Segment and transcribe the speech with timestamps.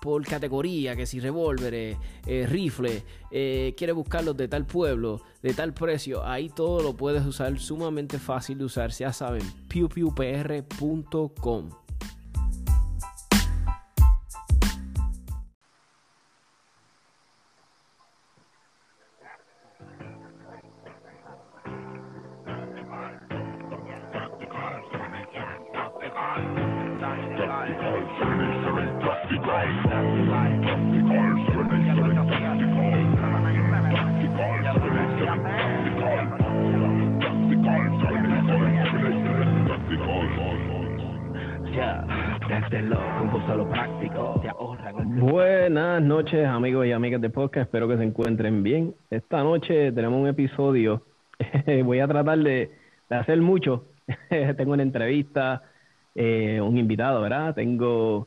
[0.00, 1.96] por categoría, que si revólveres,
[2.26, 7.24] eh, rifles, eh, quieres buscarlos de tal pueblo, de tal precio, ahí todo lo puedes
[7.26, 10.68] usar, sumamente fácil de usar, ya saben, pewpewpr.com.
[47.62, 48.94] espero que se encuentren bien.
[49.10, 51.02] Esta noche tenemos un episodio,
[51.84, 52.70] voy a tratar de,
[53.10, 53.84] hacer mucho.
[54.56, 55.62] Tengo una entrevista,
[56.14, 57.54] eh, un invitado, ¿verdad?
[57.54, 58.26] Tengo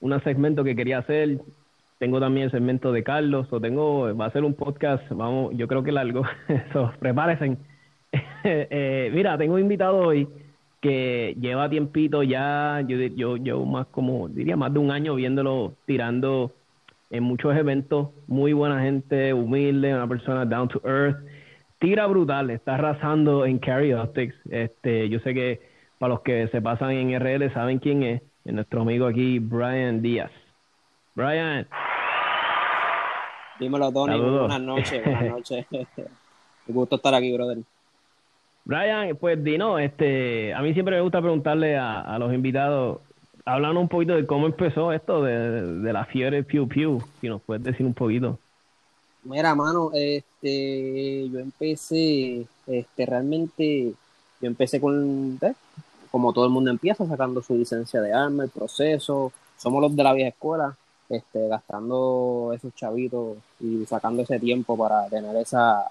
[0.00, 1.38] un segmento que quería hacer,
[1.98, 5.68] tengo también el segmento de Carlos, o tengo, va a ser un podcast, vamos, yo
[5.68, 6.24] creo que largo,
[6.72, 7.56] so, prepárense.
[8.44, 10.28] Eh, mira, tengo un invitado hoy
[10.80, 15.74] que lleva tiempito ya, yo, yo, yo más como, diría más de un año viéndolo
[15.86, 16.50] tirando
[17.12, 21.18] en muchos eventos, muy buena gente, humilde, una persona down to earth,
[21.78, 25.60] tira brutal, está arrasando en Carry Optics, este, yo sé que
[25.98, 30.00] para los que se pasan en RL saben quién es, es nuestro amigo aquí, Brian
[30.00, 30.30] Díaz.
[31.14, 31.68] Brian.
[33.60, 35.66] Dímelo, Tony, buenas noches, buenas noches.
[36.66, 37.58] Me gusto estar aquí, brother.
[38.64, 43.00] Brian, pues Dino, este, a mí siempre me gusta preguntarle a, los invitados,
[43.44, 47.62] hablando un poquito de cómo empezó esto de, la fiebre Pew Pew, si nos puedes
[47.62, 48.38] decir un poquito.
[49.24, 53.92] Mira, mano, este, yo empecé, este, realmente,
[54.40, 55.54] yo empecé con, ¿eh?
[56.10, 60.02] como todo el mundo empieza, sacando su licencia de arma, el proceso, somos los de
[60.02, 60.76] la vieja escuela,
[61.08, 65.84] este, gastando esos chavitos y sacando ese tiempo para tener esa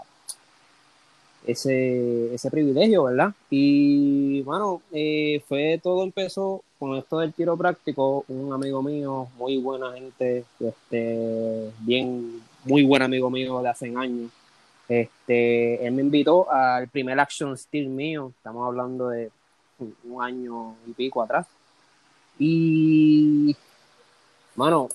[1.45, 3.34] ese, ese privilegio, ¿verdad?
[3.50, 9.59] Y bueno, eh, fue todo empezó con esto del tiro práctico, un amigo mío, muy
[9.59, 14.31] buena gente, este, bien, muy buen amigo mío de hace años.
[14.90, 19.30] Este, él me invitó al primer action steel mío, estamos hablando de
[20.06, 21.46] un año y pico atrás.
[22.40, 23.56] Y,
[24.56, 24.90] bueno,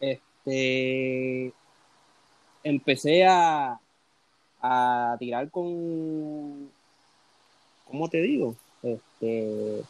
[0.00, 1.52] este,
[2.64, 3.78] empecé a,
[4.62, 6.70] a tirar con,
[7.86, 8.56] ¿cómo te digo?
[8.82, 9.84] Este,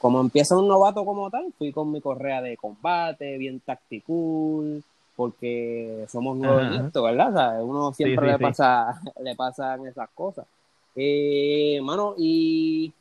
[0.00, 4.82] como empieza un novato como tal, fui con mi correa de combate, bien tactical,
[5.16, 7.62] porque somos nuevos en esto, ¿verdad?
[7.62, 10.46] uno siempre le pasa, le pasan esas cosas.
[10.94, 12.92] Eh, mano, y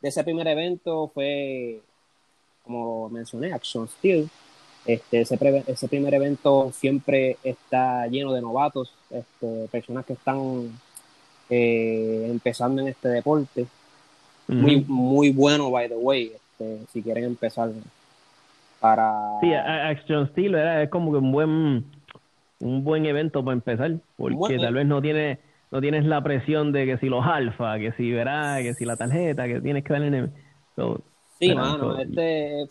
[0.00, 1.80] de ese primer evento fue,
[2.64, 4.28] como mencioné, Action Steel.
[4.84, 5.38] Este, ese,
[5.68, 10.76] ese primer evento siempre está lleno de novatos, este, personas que están
[11.48, 13.66] eh, empezando en este deporte.
[14.48, 17.70] Muy, muy bueno, by the way, este, si quieren empezar
[18.80, 19.14] para...
[19.40, 21.84] Sí, Action Steel es como que un buen,
[22.60, 25.38] un buen evento para empezar, porque tal vez no tiene
[25.72, 28.96] no tienes la presión de que si los alfa, que si verás, que si la
[28.96, 30.28] tarjeta, que tienes que darle...
[31.38, 32.68] Sí, mano, este,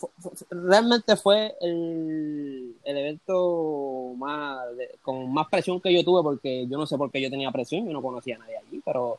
[0.50, 4.60] realmente fue el, evento más
[5.02, 7.86] con más presión que yo tuve porque yo no sé por qué yo tenía presión,
[7.86, 9.18] yo no conocía a nadie allí, pero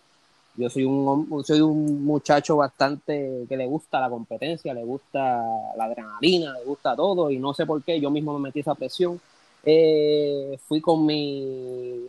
[0.54, 5.42] yo soy un soy un muchacho bastante que le gusta la competencia, le gusta
[5.76, 8.74] la adrenalina, le gusta todo y no sé por qué yo mismo me metí esa
[8.74, 9.20] presión.
[9.64, 12.06] Eh, fui con mi,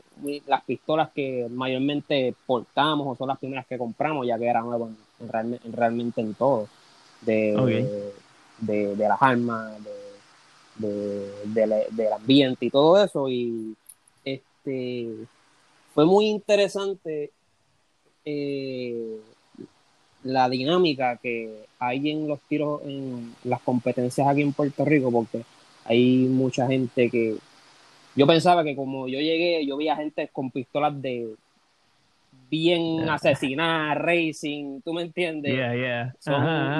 [0.47, 4.89] las pistolas que mayormente portamos o son las primeras que compramos ya que eran nuevas
[5.71, 6.67] realmente en todo
[7.21, 8.11] de,
[8.59, 9.71] de, las armas,
[10.75, 13.29] de, del ambiente y todo eso.
[13.29, 13.75] Y
[14.25, 15.09] este
[15.93, 17.31] fue muy interesante
[18.25, 19.19] eh,
[20.23, 25.43] la dinámica que hay en los tiros, en las competencias aquí en Puerto Rico, porque
[25.85, 27.35] hay mucha gente que
[28.15, 31.35] yo pensaba que como yo llegué, yo veía gente con pistolas de
[32.49, 35.53] bien asesinada, racing, ¿tú me entiendes?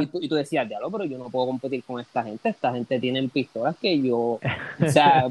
[0.01, 2.71] Y, tú, y, tú, decías, diablo, pero yo no puedo competir con esta gente, esta
[2.71, 4.39] gente tiene pistolas que yo,
[4.79, 5.25] o sea,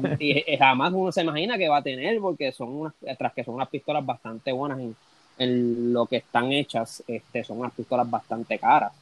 [0.59, 3.69] jamás uno se imagina que va a tener, porque son unas, tras que son unas
[3.69, 4.95] pistolas bastante buenas en,
[5.37, 8.93] en lo que están hechas, este, son unas pistolas bastante caras.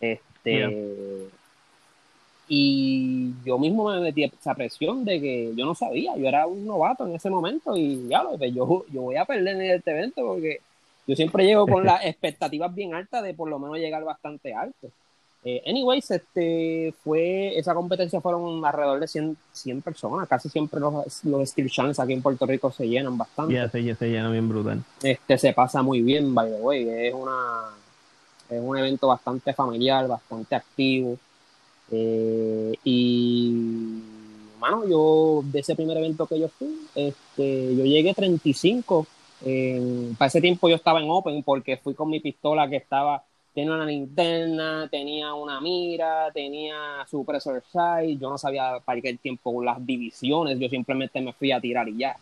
[0.00, 1.28] Este,
[2.48, 6.64] Y yo mismo me metí esa presión de que yo no sabía, yo era un
[6.64, 9.90] novato en ese momento y ya lo pues yo, yo voy a perder en este
[9.90, 10.60] evento porque
[11.06, 14.90] yo siempre llego con las expectativas bien altas de por lo menos llegar bastante alto.
[15.44, 21.24] Eh, anyways, este, fue, esa competencia fueron alrededor de 100, 100 personas, casi siempre los,
[21.24, 23.54] los Steel Challenge aquí en Puerto Rico se llenan bastante.
[23.54, 24.82] Ya, se, se llena bien brutal.
[25.02, 27.70] Este, se pasa muy bien, by the way, es una,
[28.50, 31.16] es un evento bastante familiar, bastante activo,
[31.92, 33.52] eh, y,
[34.58, 39.06] mano, yo, de ese primer evento que yo fui, este, yo llegué 35,
[40.18, 43.22] para ese tiempo yo estaba en Open porque fui con mi pistola que estaba
[43.56, 49.16] tenía una linterna, tenía una mira, tenía su pressure sight, yo no sabía para qué
[49.16, 52.16] tiempo las divisiones, yo simplemente me fui a tirar y ya.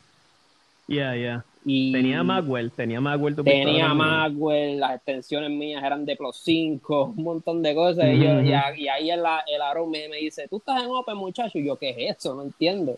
[0.87, 1.45] Ya, ya.
[1.65, 3.35] Tenía Magwell, tenía Magwell.
[3.35, 8.05] tenía Magwell, las extensiones mías eran de Plus 5, un montón de cosas.
[8.13, 11.59] y, yo, y, ahí el, el me, me, dice, tú estás en Open, muchacho.
[11.59, 12.37] Y yo, ¿qué es eso?
[12.37, 12.97] No entiendo.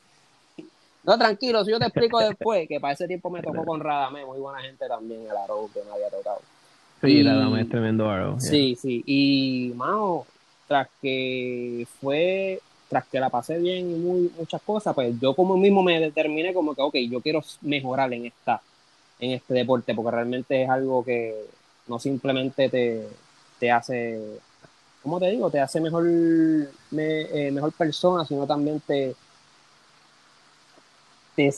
[1.05, 4.27] No, tranquilo, si yo te explico después, que para ese tiempo me tocó con Radame,
[4.27, 6.41] muy buena gente también, el aro que me había tocado.
[7.02, 8.40] Sí, la dama es tremendo Arrow.
[8.40, 9.02] Sí, sí.
[9.06, 10.25] Y, mano,
[10.66, 15.56] tras que fue, tras que la pasé bien y muy, muchas cosas, pues yo como
[15.56, 18.60] mismo me determiné como que, ok, yo quiero mejorar en esta,
[19.20, 21.34] en este deporte, porque realmente es algo que
[21.87, 23.06] no simplemente te,
[23.60, 24.19] te hace,
[25.02, 25.50] ¿cómo te digo?
[25.50, 29.14] Te hace mejor, me, eh, mejor persona, sino también te,
[31.37, 31.54] te,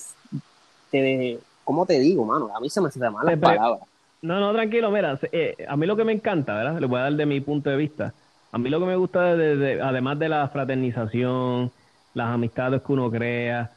[0.90, 2.50] te, ¿cómo te digo, mano?
[2.54, 3.88] A mí se me hace mal las palabras
[4.22, 6.80] no, no, tranquilo, mira, eh, a mí lo que me encanta, ¿verdad?
[6.80, 8.14] Le voy a dar de mi punto de vista.
[8.50, 11.70] A mí lo que me gusta, de, además de la fraternización,
[12.14, 13.70] las amistades que uno crea,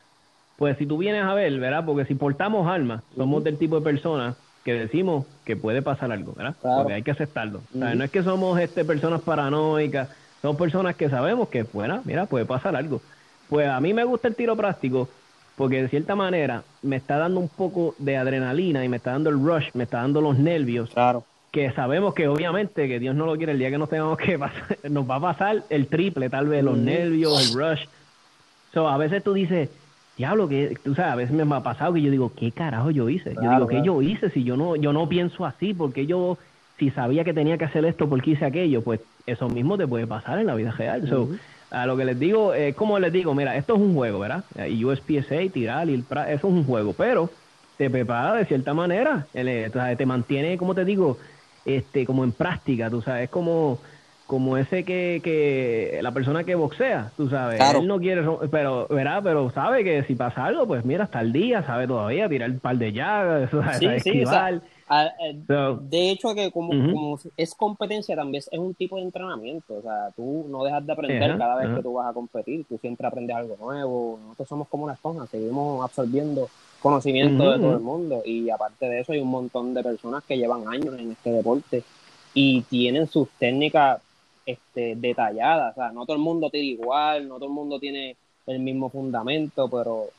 [0.57, 1.85] pues si tú vienes a ver, ¿verdad?
[1.85, 6.33] Porque si portamos alma, somos del tipo de personas que decimos que puede pasar algo,
[6.33, 6.55] ¿verdad?
[6.61, 7.61] Porque hay que aceptarlo.
[7.73, 10.09] no es que somos este, personas paranoicas,
[10.41, 13.01] somos personas que sabemos que, bueno, mira, puede pasar algo.
[13.49, 15.09] Pues a mí me gusta el tiro práctico
[15.56, 19.30] porque de cierta manera me está dando un poco de adrenalina y me está dando
[19.30, 20.89] el rush, me está dando los nervios.
[20.92, 21.24] Claro.
[21.51, 24.39] Que sabemos que obviamente, que Dios no lo quiere, el día que nos tengamos que
[24.39, 27.86] pasar, nos va a pasar el triple, tal vez, los nervios, el rush.
[28.74, 29.69] So, a veces tú dices,
[30.18, 33.09] diablo, que tú sabes, a veces me ha pasado que yo digo, ¿qué carajo yo
[33.09, 33.36] hice?
[33.36, 34.30] yo digo, ¿qué yo hice?
[34.30, 36.38] Si yo no, yo no pienso así, porque yo,
[36.77, 38.81] si sabía que tenía que hacer esto, porque hice aquello?
[38.81, 41.07] Pues eso mismo te puede pasar en la vida real.
[41.09, 41.30] So,
[41.71, 44.44] a lo que les digo, eh, como les digo, mira, esto es un juego, ¿verdad?
[44.69, 47.29] Y USPSA, tirar, y el eso es un juego, pero
[47.77, 51.18] te prepara de cierta manera, eh, te mantiene, como te digo,
[51.65, 53.79] este, como en práctica, tú sabes, es como,
[54.27, 59.21] como ese que, que la persona que boxea, tú sabes, él no quiere, pero, ¿verdad?
[59.23, 62.59] Pero sabe que si pasa algo, pues mira, hasta el día, sabe todavía tirar un
[62.59, 64.62] par de llagas, sí, esquivar.
[64.91, 65.35] Eh,
[65.81, 69.75] de hecho, que como, es competencia, también es un tipo de entrenamiento.
[69.75, 72.65] O sea, tú no dejas de aprender cada vez que tú vas a competir.
[72.65, 74.19] Tú siempre aprendes algo nuevo.
[74.23, 76.49] Nosotros somos como una esponja, seguimos absorbiendo
[76.81, 78.21] conocimiento de todo el mundo.
[78.25, 81.83] Y aparte de eso, hay un montón de personas que llevan años en este deporte
[82.33, 84.01] y tienen sus técnicas
[84.45, 85.71] este, detalladas.
[85.71, 88.17] O sea, no todo el mundo tiene igual, no todo el mundo tiene
[88.47, 90.09] el mismo fundamento, pero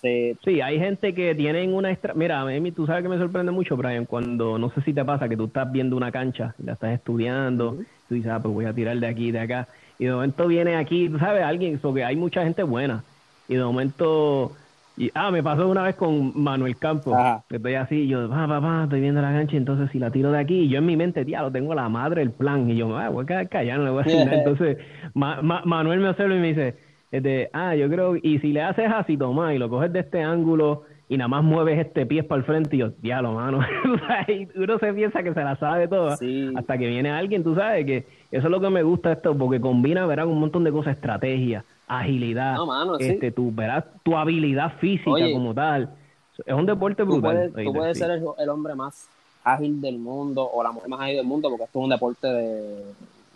[0.00, 2.14] Sí, hay gente que tienen una extra...
[2.14, 5.28] Mira, a tú sabes que me sorprende mucho, Brian, cuando, no sé si te pasa,
[5.28, 7.76] que tú estás viendo una cancha, la estás estudiando,
[8.08, 9.66] tú dices, ah, pues voy a tirar de aquí, de acá,
[9.98, 13.02] y de momento viene aquí, tú sabes, alguien, porque hay mucha gente buena,
[13.48, 14.52] y de momento...
[14.96, 17.16] Y, ah, me pasó una vez con Manuel Campos,
[17.48, 20.38] que estoy así, yo, papá, papá, estoy viendo la cancha, entonces si la tiro de
[20.38, 22.96] aquí, y yo en mi mente, tía, lo tengo la madre, el plan, y yo,
[22.96, 24.36] ah, voy a quedar callado, no le voy a decir nada.
[24.38, 24.78] Entonces,
[25.14, 29.16] Manuel me observa y me dice, este, ah, yo creo, y si le haces así,
[29.16, 32.44] toma, y lo coges de este ángulo y nada más mueves este pie para el
[32.44, 33.60] frente y yo, diablo, mano.
[34.56, 36.18] uno se piensa que se la sabe toda
[36.56, 39.58] hasta que viene alguien, tú sabes que eso es lo que me gusta esto, porque
[39.60, 42.56] combina, verás, un montón de cosas, estrategia, agilidad,
[42.98, 45.94] este, tu, verás, tu habilidad física como tal.
[46.44, 47.52] Es un deporte brutal.
[47.54, 49.08] Tú puedes, ser el, hombre más
[49.42, 52.26] ágil del mundo o la mujer más ágil del mundo porque esto es un deporte
[52.28, 52.84] de,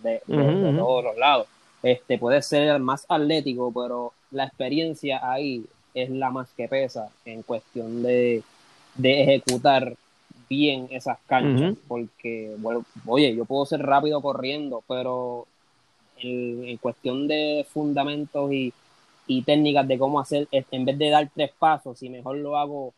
[0.02, 1.48] de todos los lados
[1.82, 7.42] este, puede ser más atlético, pero la experiencia ahí es la más que pesa en
[7.42, 8.42] cuestión de,
[9.02, 9.94] ejecutar
[10.48, 15.46] bien esas canchas, porque, bueno, oye, yo puedo ser rápido corriendo, pero
[16.18, 18.72] en, cuestión de fundamentos y,
[19.26, 22.94] y, técnicas de cómo hacer, en vez de dar tres pasos, si mejor lo hago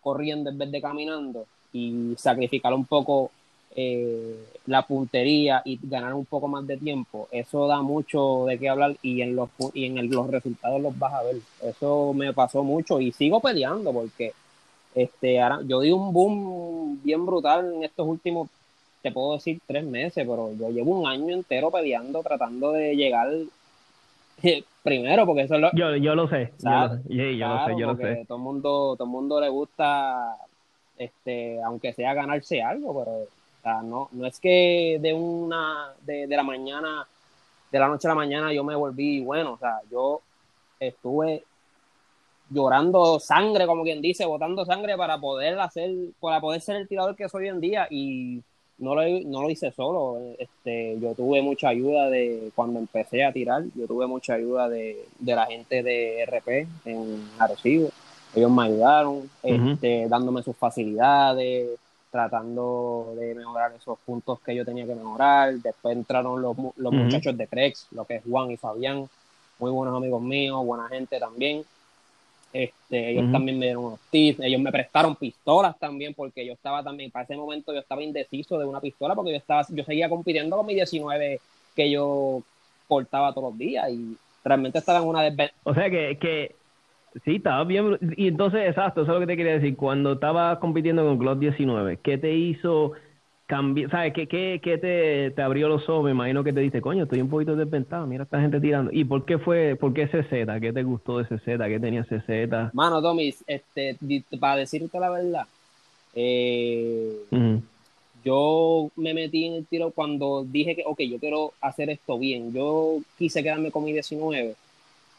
[0.00, 3.30] corriendo en vez de caminando y sacrificar un poco
[3.76, 4.36] eh,
[4.66, 8.96] la puntería y ganar un poco más de tiempo, eso da mucho de qué hablar
[9.02, 11.36] y en los y en los resultados los vas a ver.
[11.62, 14.32] Eso me pasó mucho y sigo peleando porque
[14.94, 18.48] Este, ahora, yo di un boom bien brutal en estos últimos,
[19.02, 23.28] te puedo decir, tres meses, pero yo llevo un año entero peleando, tratando de llegar
[24.82, 25.70] primero, porque eso es lo...
[25.74, 28.24] Yo, yo lo sé, yo lo, sé, yo lo sé.
[28.26, 30.36] Todo el mundo, todo el mundo le gusta,
[30.98, 33.26] este, aunque sea ganarse algo, pero
[33.64, 37.06] no, no es que de una, de, de la mañana,
[37.70, 40.20] de la noche a la mañana yo me volví bueno, o sea, yo
[40.78, 41.44] estuve
[42.50, 45.90] llorando sangre, como quien dice, botando sangre para poder hacer,
[46.20, 48.42] para poder ser el tirador que soy hoy en día y
[48.78, 50.18] no lo, no lo hice solo.
[50.38, 55.06] Este, yo tuve mucha ayuda de cuando empecé a tirar, yo tuve mucha ayuda de,
[55.20, 57.90] la gente de RP en Arecibo.
[58.34, 61.78] Ellos me ayudaron, este, dándome sus facilidades,
[62.10, 65.54] tratando de mejorar esos puntos que yo tenía que mejorar.
[65.54, 69.08] Después entraron los, los muchachos de Crex, lo que es Juan y Fabián,
[69.58, 71.64] muy buenos amigos míos, buena gente también.
[72.52, 76.82] Este, ellos también me dieron unos tips, ellos me prestaron pistolas también, porque yo estaba
[76.82, 80.08] también, para ese momento yo estaba indeciso de una pistola, porque yo estaba, yo seguía
[80.08, 81.40] compitiendo con mi 19
[81.76, 82.42] que yo
[82.88, 85.60] portaba todos los días y realmente estaba en una desventaja.
[85.62, 86.56] O sea que, que
[87.24, 90.58] sí, estaba bien, y entonces, exacto, eso es lo que te quería decir, cuando estaba
[90.60, 92.92] compitiendo con Glock 19, ¿qué te hizo
[93.90, 94.12] ¿sabes?
[94.14, 96.04] ¿Qué, qué, qué te, te, abrió los ojos?
[96.04, 98.90] Me imagino que te diste, coño, estoy un poquito desventado, mira esta gente tirando.
[98.92, 100.60] ¿Y por qué fue, por qué CZ?
[100.60, 101.44] ¿Qué te gustó de CZ?
[101.44, 102.72] ¿Qué tenía CZ?
[102.72, 103.96] Mano, Tommy, este,
[104.38, 105.46] para decirte la verdad,
[106.14, 107.24] eh,
[108.24, 112.52] yo me metí en el tiro cuando dije que, ok, yo quiero hacer esto bien.
[112.52, 114.54] Yo quise quedarme con mi 19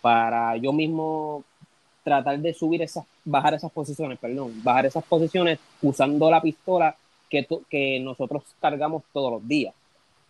[0.02, 1.44] para yo mismo
[2.04, 6.96] tratar de subir esas, bajar esas posiciones, perdón, bajar esas posiciones usando la pistola
[7.30, 9.74] que, que nosotros cargamos todos los días,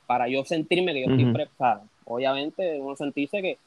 [0.05, 1.83] para yo sentirme que yo estoy preparado.
[2.05, 3.57] Obviamente uno sentirse que,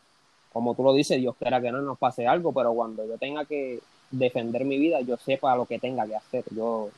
[0.53, 3.45] como tú lo dices, Dios quiera que no nos pase algo, pero cuando yo tenga
[3.45, 3.81] que
[4.11, 6.91] defender mi vida, yo sepa lo que tenga que hacer, yo,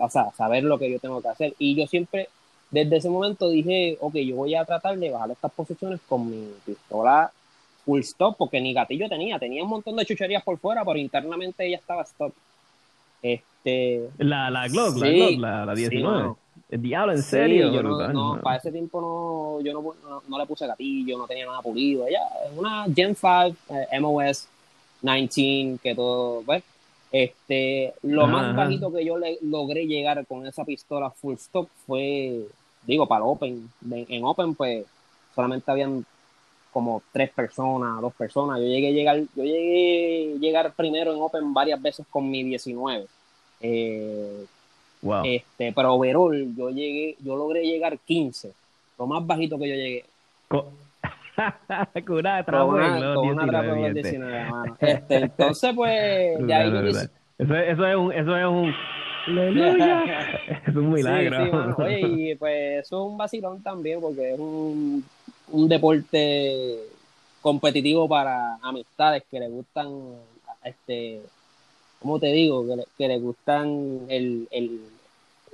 [0.00, 1.54] o sea, saber lo que yo tengo que hacer.
[1.58, 2.28] Y yo siempre,
[2.70, 6.50] desde ese momento dije, ok, yo voy a tratar de bajar estas posiciones con mi
[6.64, 7.30] pistola
[7.84, 11.66] full stop, porque ni gatillo tenía, tenía un montón de chucherías por fuera, pero internamente
[11.66, 12.32] ella estaba stop.
[13.22, 16.34] Este, la, la Glock, la Glock, la, la 19.
[16.70, 17.72] el diablo, en serio.
[17.72, 21.62] yo no, para ese tiempo no, yo no, no, le puse gatillo, no tenía nada
[21.62, 22.06] pulido.
[22.06, 24.48] Ella es una Gen 5 eh, MOS
[25.02, 26.62] 19, que todo, pues,
[27.12, 32.40] este, lo más bajito que yo le logré llegar con esa pistola full stop fue,
[32.86, 33.70] digo, para el Open.
[33.90, 34.84] en Open, pues,
[35.34, 36.04] solamente habían
[36.74, 38.58] como tres personas, dos personas.
[38.58, 42.42] Yo llegué a llegar, yo llegué a llegar primero en Open varias veces con mi
[42.42, 43.06] 19.
[43.60, 44.44] Eh,
[45.00, 45.22] wow.
[45.24, 48.50] Este, pero overall, yo llegué, yo logré llegar 15,
[48.98, 50.04] lo más bajito que yo llegué.
[52.04, 52.44] con una
[53.14, 54.76] con 19, mano.
[54.80, 56.90] Este, entonces, pues, de ahí
[57.38, 58.74] Eso, eso es un, eso es un
[59.28, 60.02] ¡Aleluya!
[60.66, 61.76] es un milagro.
[61.78, 65.04] Oye, y pues eso es un vacilón también, porque es un
[65.48, 66.78] un deporte
[67.40, 69.88] competitivo para amistades que le gustan,
[70.64, 71.20] este,
[72.00, 72.66] ¿cómo te digo?
[72.66, 74.80] Que le, que le gustan el, el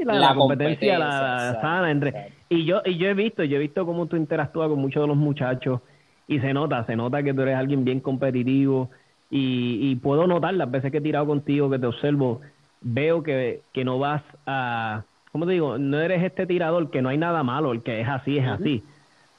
[0.04, 4.06] la, competencia, la, sana entre y yo y yo he visto yo he visto cómo
[4.06, 5.80] tú interactúas con muchos de los muchachos
[6.26, 8.90] y se nota se nota que tú eres alguien bien competitivo
[9.30, 12.40] y, y puedo notar las veces que he tirado contigo que te observo
[12.80, 15.78] veo que, que no vas a ¿cómo te digo?
[15.78, 18.82] no eres este tirador que no hay nada malo el que es así es así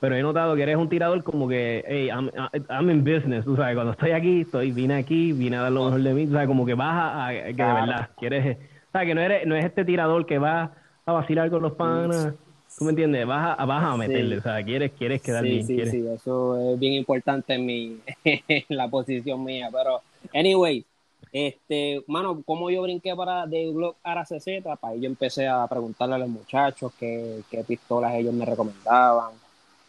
[0.01, 3.75] pero he notado que eres un tirador como que, hey, I'm, in business, tú sabes,
[3.75, 6.47] cuando estoy aquí, estoy, vine aquí, vine a dar lo mejor de mí, tú sabes,
[6.47, 8.57] como que vas a, que de verdad, quieres,
[8.91, 10.71] sabes, que no eres, no es este tirador que va
[11.05, 12.33] a vacilar con los panas,
[12.79, 13.27] ¿tú me entiendes?
[13.27, 15.67] Vas a, vas a meterle, o sea, quieres, quieres quedar bien.
[15.67, 20.01] Sí, sí, eso es bien importante en mi, en la posición mía, pero,
[20.33, 20.83] anyway,
[21.31, 26.15] este, mano, como yo brinqué para de Glock a CZ, para yo empecé a preguntarle
[26.15, 29.40] a los muchachos qué, qué pistolas ellos me recomendaban,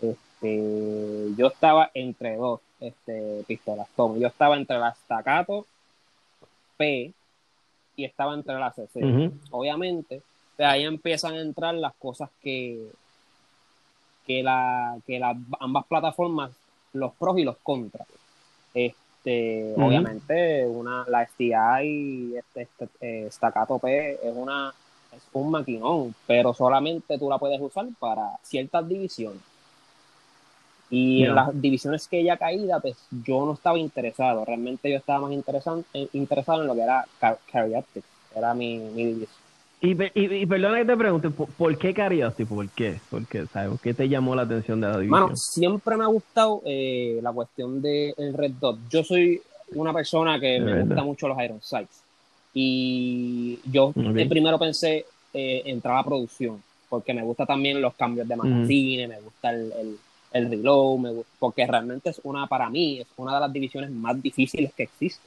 [0.02, 3.88] este, yo estaba entre dos este, pistolas.
[3.96, 5.66] Yo estaba entre la Staccato
[6.76, 7.12] P
[7.96, 9.30] y estaba entre la CC.
[9.50, 10.22] Obviamente,
[10.58, 12.90] de ahí empiezan a entrar las cosas que,
[14.26, 15.20] que, la, que
[15.60, 16.50] ambas plataformas,
[16.92, 18.08] los pros y los contras.
[18.74, 24.74] Este, Obviamente, una, la STI, este, este eh, Staccato P es una
[25.14, 29.51] es un maquinón, pero solamente tú la puedes usar para ciertas divisiones.
[30.92, 34.44] Y en las divisiones que ella caída, pues yo no estaba interesado.
[34.44, 37.06] Realmente yo estaba más interesado, eh, interesado en lo que era
[37.50, 38.06] Carioptics.
[38.36, 39.42] Era mi, mi división.
[39.80, 42.46] Y, y, perdona que te pregunte, ¿por, qué Carioptics?
[42.46, 43.00] ¿Por qué?
[43.08, 43.80] ¿Por qué, ¿sabes?
[43.80, 45.20] qué te llamó la atención de la división?
[45.20, 48.78] Bueno, siempre me ha gustado eh, la cuestión del Red Dot.
[48.90, 49.40] Yo soy
[49.74, 52.02] una persona que me gusta mucho los Iron Sights.
[52.52, 58.36] Y yo primero pensé eh, entrar a producción, porque me gusta también los cambios de
[58.36, 59.96] magazine, me gusta el, el,
[60.32, 64.72] el reload, porque realmente es una, para mí, es una de las divisiones más difíciles
[64.72, 65.26] que existe.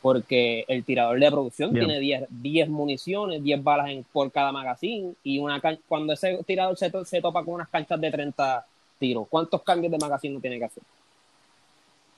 [0.00, 5.38] Porque el tirador de producción tiene 10, municiones, 10 balas en, por cada magazine, y
[5.40, 8.64] una cuando ese tirador se, se topa con unas canchas de 30
[8.98, 10.82] tiros, ¿cuántos cambios de magazine no tiene que hacer?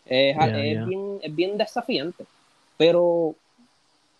[0.04, 0.36] Es,
[0.86, 2.24] Bien, es bien desafiante,
[2.76, 3.34] pero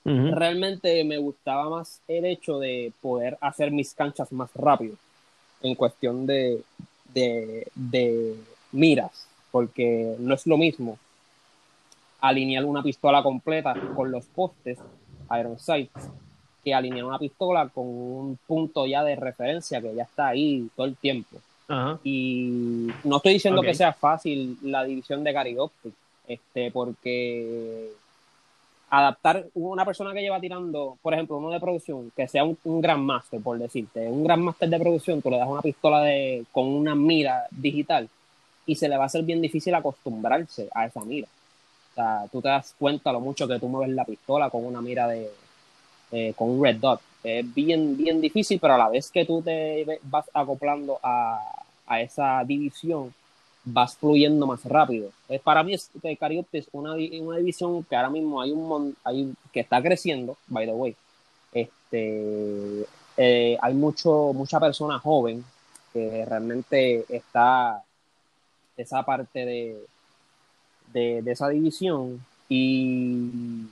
[0.04, 4.94] realmente me gustaba más el hecho de poder hacer mis canchas más rápido
[5.62, 6.62] en cuestión de,
[7.14, 8.36] de,
[8.72, 10.98] miras, porque no es lo mismo
[12.20, 14.78] alinear una pistola completa con los postes
[15.38, 16.08] Iron Sights
[16.62, 20.86] que alinear una pistola con un punto ya de referencia que ya está ahí todo
[20.86, 21.38] el tiempo.
[22.02, 25.56] Y no estoy diciendo que sea fácil la división de Gary
[26.26, 27.90] este, porque
[28.90, 33.00] adaptar una persona que lleva tirando, por ejemplo, uno de producción, que sea un, gran
[33.00, 36.66] máster, por decirte, un gran máster de producción, tú le das una pistola de, con
[36.66, 38.08] una mira digital
[38.66, 41.28] y se le va a hacer bien difícil acostumbrarse a esa mira.
[41.92, 44.80] O sea, tú te das cuenta lo mucho que tú mueves la pistola con una
[44.80, 45.30] mira de,
[46.34, 47.00] con un red dot.
[47.22, 52.00] Es bien, bien difícil, pero a la vez que tú te vas acoplando a, a
[52.00, 53.14] esa división,
[53.64, 55.10] vas fluyendo más rápido.
[55.44, 55.90] para mí, es,
[56.52, 60.72] es una, una división que ahora mismo hay un hay, que está creciendo, by the
[60.72, 60.96] way.
[61.52, 62.86] Este,
[63.16, 65.44] eh, hay mucho, mucha persona joven
[65.92, 67.82] que realmente está
[68.76, 69.84] esa parte de,
[70.92, 73.66] de, esa división y,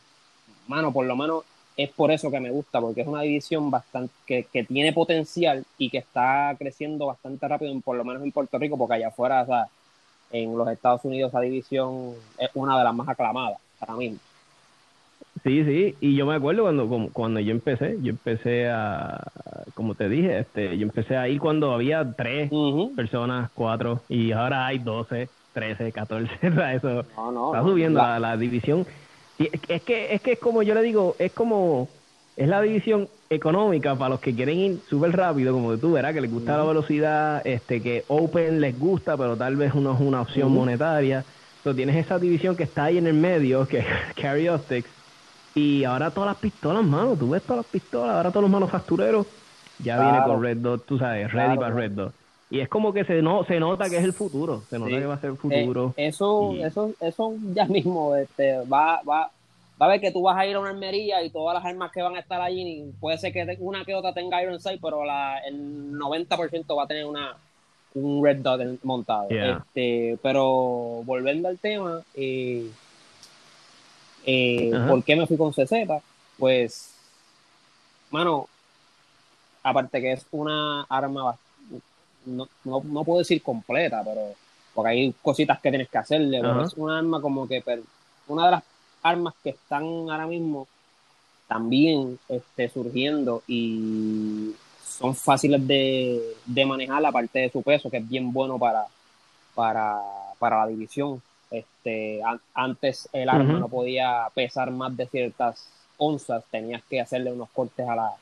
[0.66, 1.44] mano, por lo menos
[1.76, 5.64] es por eso que me gusta, porque es una división bastante que, que, tiene potencial
[5.78, 9.68] y que está creciendo bastante rápido, por lo menos en Puerto Rico, porque allá afuera,
[10.30, 14.16] en los Estados Unidos esa división es una de las más aclamadas para mí.
[15.44, 19.22] Sí, sí, y yo me acuerdo cuando, cuando yo empecé, yo empecé a,
[19.74, 22.50] como te dije, este, yo empecé ahí cuando había tres
[22.96, 28.84] personas, cuatro, y ahora hay doce, trece, catorce, eso está subiendo la, la, división.
[29.38, 31.88] Y es que, es que es como yo le digo, es como,
[32.36, 36.20] es la división económica para los que quieren ir súper rápido, como tú verás, que
[36.20, 40.22] les gusta la velocidad, este que Open les gusta, pero tal vez no es una
[40.22, 41.24] opción monetaria.
[41.58, 43.86] Entonces tienes esa división que está ahí en el medio, que es
[44.20, 44.88] Carry Optics,
[45.54, 49.26] y ahora todas las pistolas, mano, tú ves todas las pistolas, ahora todos los manufactureros
[49.78, 52.12] ya viene con Red Dot, tú sabes, ready para Red Dot.
[52.50, 55.06] Y es como que se no se nota que es el futuro, se nota que
[55.06, 55.94] va a ser el futuro.
[55.96, 59.30] Eh, eso, eso, eso ya mismo este, va, va,
[59.80, 61.92] va a ver que tú vas a ir a una armería y todas las armas
[61.92, 65.04] que van a estar allí, puede ser que una que otra tenga Iron Sight, pero
[65.04, 67.36] la, el 90% va a tener una
[67.94, 69.28] un Red Dot montado.
[69.30, 72.70] Este, pero volviendo al tema, eh,
[74.26, 75.72] eh, ¿por qué me fui con CZ?
[76.38, 76.94] Pues,
[78.10, 78.48] mano,
[79.62, 81.36] aparte que es una arma,
[82.26, 84.34] no, no, puedo decir completa, pero
[84.74, 87.62] porque hay cositas que tienes que hacerle, es una arma como que
[88.28, 88.62] una de las
[89.02, 90.66] armas que están ahora mismo
[91.46, 97.98] también este, surgiendo y son fáciles de, de manejar la parte de su peso, que
[97.98, 98.84] es bien bueno para,
[99.54, 99.98] para,
[100.38, 101.22] para la división.
[101.50, 102.20] Este,
[102.52, 107.88] antes el arma no podía pesar más de ciertas onzas, tenías que hacerle unos cortes
[107.88, 108.12] a la,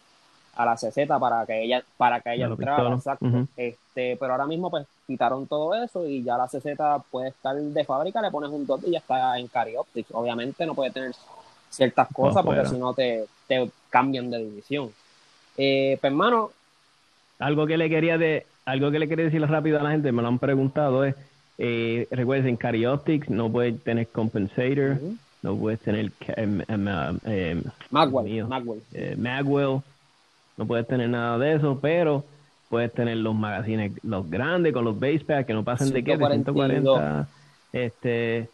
[0.56, 3.26] a la CZ para que ella, para que ella entrara, exacto.
[3.56, 6.78] este, pero ahora mismo pues quitaron todo eso y ya la CZ
[7.10, 10.10] puede estar de fábrica, le pones un dot y ya está en Cari Optics.
[10.12, 11.12] Obviamente no puede tener
[11.70, 14.90] ciertas cosas porque si no te, te, cambian de división.
[15.56, 16.50] Eh, pues hermano.
[17.38, 20.22] Algo que le quería de, algo que le quería decir rápido a la gente, me
[20.22, 21.14] lo han preguntado, es
[21.58, 24.98] eh, recuerden en Cari Optics no puedes tener compensator,
[25.42, 26.88] no puedes tener em, em,
[27.24, 28.82] em, Magwell, Magwell.
[28.92, 29.80] Eh, Magwell
[30.56, 32.24] no puedes tener nada de eso, pero
[32.68, 36.16] puedes tener los magazines, los grandes con los base packs que no pasen de qué,
[36.16, 37.28] de 140.
[37.72, 38.48] Este,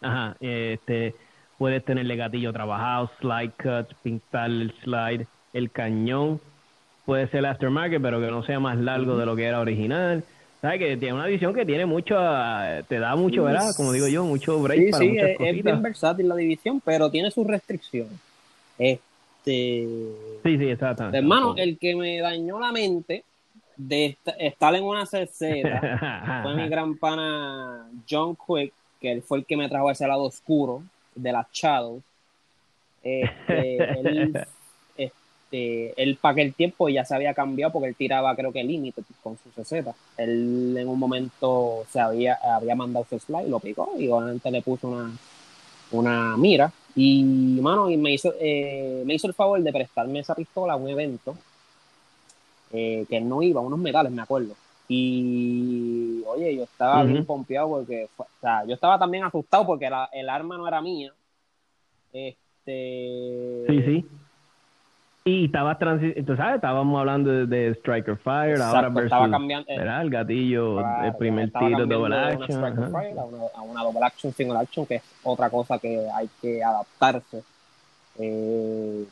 [0.00, 1.14] ajá, este,
[1.58, 6.40] puedes tenerle gatillo trabajado, slide cut, pintar el slide, el cañón.
[7.04, 10.24] Puede ser aftermarket, pero que no sea más largo de lo que era original.
[10.60, 10.78] ¿Sabes?
[10.78, 12.14] Que tiene una división que tiene mucho,
[12.88, 13.72] te da mucho, ¿verdad?
[13.76, 17.32] Como digo yo, mucho break sí, sí, es, es, bien versátil la división, pero tiene
[17.32, 18.12] sus restricciones.
[18.78, 19.11] Este,
[19.44, 19.88] este,
[20.44, 21.18] sí, sí, exactamente.
[21.18, 23.24] Hermano, el que me dañó la mente
[23.76, 29.44] de estar en una cercera fue mi gran pana John Quick, que él fue el
[29.44, 30.82] que me trajo a ese lado oscuro
[31.14, 32.02] de las Shadows.
[33.02, 34.46] Este, él,
[34.96, 39.02] este, él para aquel tiempo ya se había cambiado porque él tiraba, creo que límite
[39.24, 39.88] con su CZ.
[40.16, 44.62] Él en un momento se había, había mandado su slide, lo picó y obviamente le
[44.62, 45.12] puso una,
[45.92, 47.22] una mira Y,
[47.60, 50.88] mano, y me hizo, eh, me hizo el favor de prestarme esa pistola a un
[50.88, 51.36] evento
[52.72, 54.54] eh, que no iba, unos metales, me acuerdo.
[54.88, 60.28] Y, oye, yo estaba bien pompeado porque, o sea, yo estaba también asustado porque el
[60.28, 61.12] arma no era mía.
[62.12, 63.64] Este.
[63.68, 64.06] Sí, sí.
[65.24, 70.10] Y estaba tú sabes, estábamos hablando de, Striker Fire, ahora versus, estaba cambiando, eh, el
[70.10, 72.64] gatillo, el primer tiro double action.
[72.64, 77.44] a, una, double action, single action, que es otra cosa que hay que adaptarse.
[78.18, 79.04] Eh,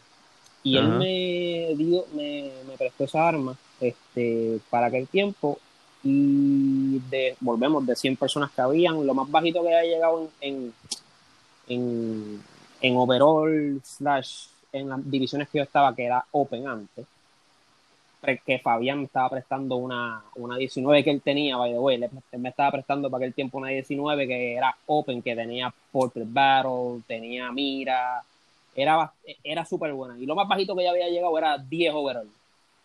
[0.65, 5.59] y él me dio, me, me, prestó esa arma este, para aquel tiempo
[6.03, 10.73] y de, volvemos de 100 personas que habían, lo más bajito que había llegado en,
[11.69, 12.43] en,
[12.81, 17.07] en overall slash en las divisiones que yo estaba, que era Open antes,
[18.45, 21.99] que Fabián me estaba prestando una, una 19 que él tenía, by the way,
[22.33, 27.03] me estaba prestando para aquel tiempo una 19 que era Open, que tenía Portrait Battle,
[27.07, 28.23] tenía mira,
[28.75, 30.19] era, era súper buena.
[30.19, 32.29] Y lo más bajito que ya había llegado era 10 overall.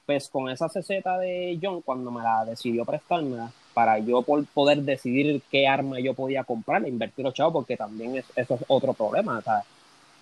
[0.05, 5.41] Pues con esa CZ de John, cuando me la decidió prestarme, para yo poder decidir
[5.51, 9.39] qué arma yo podía comprar, invertir los chavos, porque también eso es otro problema.
[9.39, 9.41] O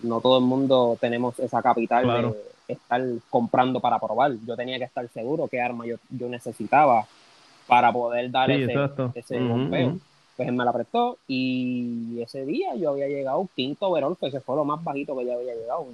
[0.00, 2.34] no todo el mundo tenemos esa capital
[2.66, 4.32] de estar comprando para probar.
[4.46, 7.06] Yo tenía que estar seguro qué arma yo, yo necesitaba
[7.66, 8.74] para poder dar ese,
[9.14, 9.38] ese
[10.36, 14.40] Pues él me la prestó y ese día yo había llegado quinto overall, que ese
[14.40, 15.86] fue lo más bajito que yo había llegado.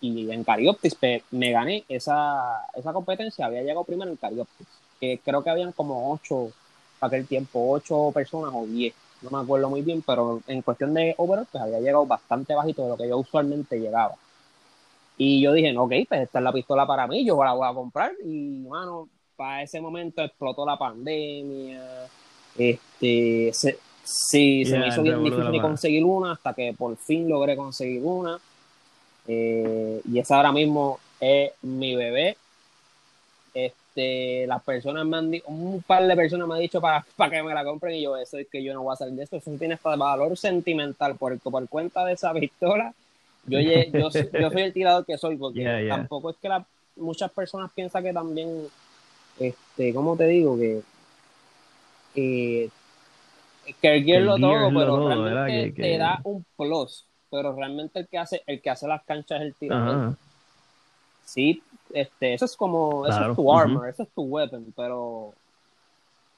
[0.00, 0.96] y en Carioptics
[1.30, 6.12] me gané esa, esa competencia, había llegado primero en Carioptics, que creo que habían como
[6.12, 6.50] ocho,
[6.98, 10.94] para aquel tiempo, ocho personas o diez no me acuerdo muy bien, pero en cuestión
[10.94, 14.14] de overall, pues había llegado bastante bajito de lo que yo usualmente llegaba.
[15.18, 17.68] Y yo dije, no, ok, pues esta es la pistola para mí, yo la voy
[17.68, 18.12] a comprar.
[18.24, 22.08] Y, mano, para ese momento explotó la pandemia.
[22.56, 23.50] Este,
[24.02, 28.38] sí, se me hizo bien difícil conseguir una hasta que por fin logré conseguir una.
[29.26, 32.36] Eh, y esa ahora mismo es mi bebé.
[34.00, 37.30] Este, las personas me han dicho, un par de personas me han dicho para, para
[37.30, 39.24] que me la compren y yo, eso es que yo no voy a salir de
[39.24, 42.94] esto, eso tiene valor sentimental por, por cuenta de esa pistola.
[43.46, 43.58] Yo,
[43.92, 46.64] yo, soy el tirador que soy, porque tampoco es que la,
[46.96, 48.66] muchas personas piensan que también,
[49.38, 50.58] este, ¿cómo te digo?
[50.58, 50.80] Que,
[52.14, 52.70] que,
[53.80, 58.60] que lo todo, pero realmente te da un plus, pero realmente el que hace, el
[58.60, 60.16] que hace las canchas es el tirador.
[61.30, 61.62] Sí,
[61.94, 65.32] este, eso es como, eso es tu armor, eso es tu weapon, pero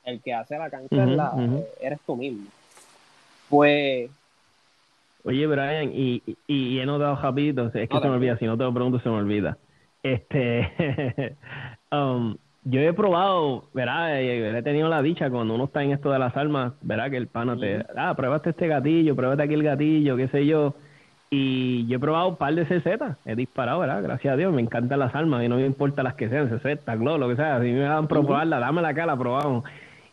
[0.04, 2.44] el que hace la cancha eh, eres tú mismo.
[3.48, 4.10] Pues.
[5.24, 8.64] Oye, Brian, y, y, he notado rapidito, es que se me olvida, si no te
[8.64, 9.56] lo pregunto se me olvida.
[10.02, 11.36] Este,
[11.90, 14.20] um, yo he probado, ¿verdad?
[14.20, 17.10] Eh, he tenido la dicha cuando uno está en esto de las armas, ¿verdad?
[17.10, 20.74] Que el pano te, ah, pruébate este gatillo, pruébate aquí el gatillo, qué sé yo.
[21.34, 22.86] Y yo he probado un par de CZ,
[23.24, 24.02] he disparado, ¿verdad?
[24.02, 26.84] Gracias a Dios, me encantan las armas y no me importa las que sean, CZ,
[26.98, 27.58] Glow, lo que sea.
[27.62, 29.64] Si me dan probarla, dámela acá, la probamos.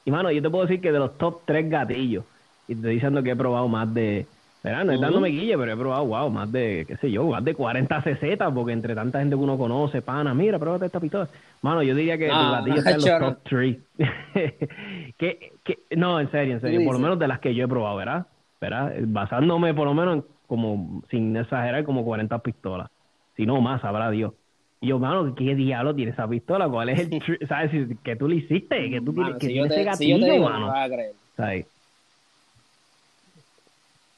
[0.06, 2.24] Y mano, yo te puedo decir que de los top tres gatillos,
[2.70, 4.28] y te estoy diciendo que he probado más de,
[4.64, 4.86] ¿verdad?
[4.86, 7.54] No es dándome guille, pero he probado, wow, más de, qué sé yo, más de
[7.54, 11.28] 40 CZ, porque entre tanta gente que uno conoce, pana, mira, pruébate esta pistola.
[11.62, 13.78] Mano, yo diría que ah, gatillos son los top tres.
[15.18, 17.68] que, que, no, en serio, en serio, por lo menos de las que yo he
[17.68, 18.26] probado, ¿verdad?
[18.62, 18.94] ¿verdad?
[19.02, 22.90] Basándome por lo menos en como, sin exagerar, como 40 pistolas.
[23.38, 24.34] Si no más, sabrá Dios.
[24.82, 26.68] Y yo, mano, ¿qué diablo tiene esa pistola?
[26.68, 27.48] ¿Cuál es el...
[27.48, 27.72] ¿Sabes?
[28.04, 30.74] Que tú le hiciste, que tú tienes, que tienes ese gatillo, mano.
[31.38, 31.68] ¿Sabes?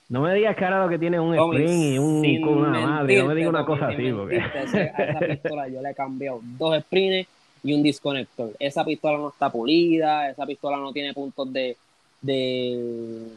[0.08, 3.20] No me digas que ahora lo que tiene es un spring y un, una madre.
[3.20, 4.12] No me digas una cosa así.
[4.12, 4.40] Porque...
[4.40, 7.28] a esa pistola yo le he cambiado dos springs
[7.64, 8.52] y un disconector.
[8.60, 11.78] Esa pistola no está pulida, esa pistola no tiene puntos de,
[12.22, 13.28] de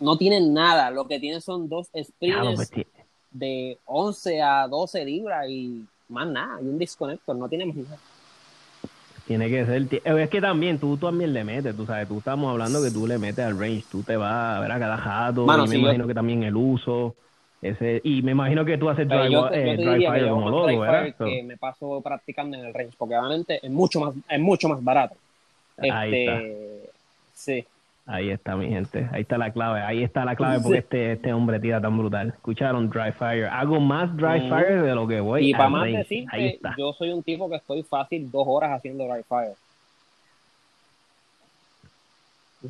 [0.00, 2.86] no tienen nada, lo que tienen son dos sprints pues,
[3.30, 7.98] de 11 a 12 libras y más nada, y un disconector, no tiene más nada.
[9.26, 12.50] Tiene que ser, eh, es que también tú, también le metes, tú sabes, tú estamos
[12.50, 15.44] hablando que tú le metes al range, tú te vas a ver a cada jato,
[15.44, 17.16] y me imagino que también el uso,
[17.60, 21.14] ese, y me imagino que tú haces drive, eh, fire como loco, ¿verdad?
[21.18, 24.82] Que me paso practicando en el range, porque obviamente es mucho más, es mucho más
[24.82, 25.16] barato.
[25.78, 26.90] Ahí este,
[27.34, 27.64] Sí.
[28.08, 29.08] Ahí está, mi gente.
[29.12, 29.80] Ahí está la clave.
[29.80, 32.28] Ahí está la clave porque este, este hombre tira tan brutal.
[32.28, 33.46] Escucharon Dry Fire.
[33.46, 36.24] Hago más Dry Fire de lo que voy Y para más decir
[36.78, 39.54] yo soy un tipo que estoy fácil dos horas haciendo Dry Fire.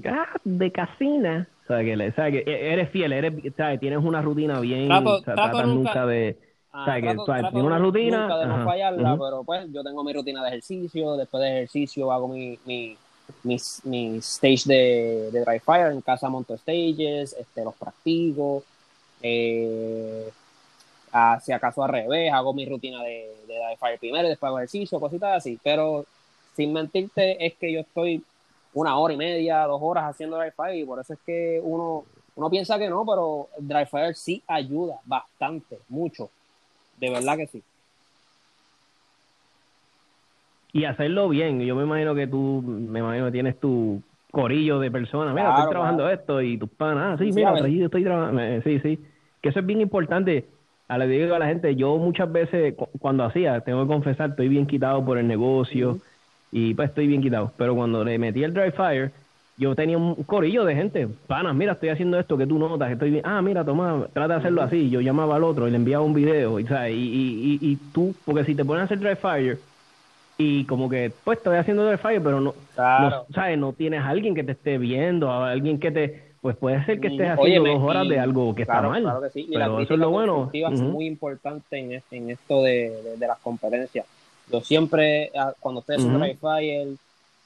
[0.07, 1.47] Ah, de casina.
[1.65, 1.97] O sea, que,
[2.33, 3.79] que e, eres fiel, eres, ¿sabes?
[3.79, 4.89] tienes una rutina bien.
[4.89, 6.39] Trato, tratas nunca, de.
[6.73, 8.23] Ah, que, tienes una rutina.
[8.23, 11.17] Nunca de no fallarla, pero pues yo tengo mi rutina de ejercicio.
[11.17, 12.97] Después de ejercicio hago mi, mi
[13.43, 18.63] mi, mi stage de, de dry fire en casa monto stages, este, los practico.
[19.23, 20.31] Eh,
[21.13, 25.01] a, si acaso al revés, hago mi rutina de, de Fire primero después hago ejercicio,
[25.01, 25.59] cositas así.
[25.63, 26.05] Pero
[26.55, 28.23] sin mentirte, es que yo estoy
[28.75, 32.05] una hora y media, dos horas haciendo dry fire y por eso es que uno,
[32.35, 36.31] uno piensa que no, pero dry fire sí ayuda bastante, mucho.
[36.99, 37.63] De verdad que sí.
[40.73, 41.61] Y hacerlo bien.
[41.61, 45.35] Yo me imagino que tú, me imagino que tienes tu corillo de personas.
[45.35, 47.15] Mira, estoy trabajando esto y tus panas.
[47.15, 48.43] Ah, sí, mira, estoy trabajando.
[48.65, 48.99] Sí, sí.
[49.41, 50.45] Que eso es bien importante
[50.89, 54.49] a le digo a la gente, yo muchas veces cuando hacía, tengo que confesar, estoy
[54.49, 55.99] bien quitado por el negocio
[56.53, 57.53] y pues estoy bien quitado.
[57.57, 59.11] Pero cuando le metí el dry fire,
[59.57, 63.11] yo tenía un corillo de gente, panas, mira, estoy haciendo esto que tú notas, estoy
[63.11, 64.91] bien, ah, mira, toma, trata de hacerlo así.
[64.91, 68.45] Yo llamaba al otro y le enviaba un video, y, y, y, y tú, porque
[68.45, 69.59] si te pones a hacer dry fire
[70.39, 73.59] y como que, pues, estoy haciendo dry fire, pero no, no, ¿sabes?
[73.59, 77.01] No tienes a alguien que te esté viendo, a alguien que te pues puede ser
[77.01, 79.03] que estés haciendo dos horas de algo que está mal.
[79.03, 79.49] Claro que sí.
[79.53, 80.49] pero eso es lo bueno.
[80.53, 84.07] Es muy importante en, en esto de, de, las competencias.
[84.53, 86.97] Yo siempre, ah, cuando ustedes uh -huh.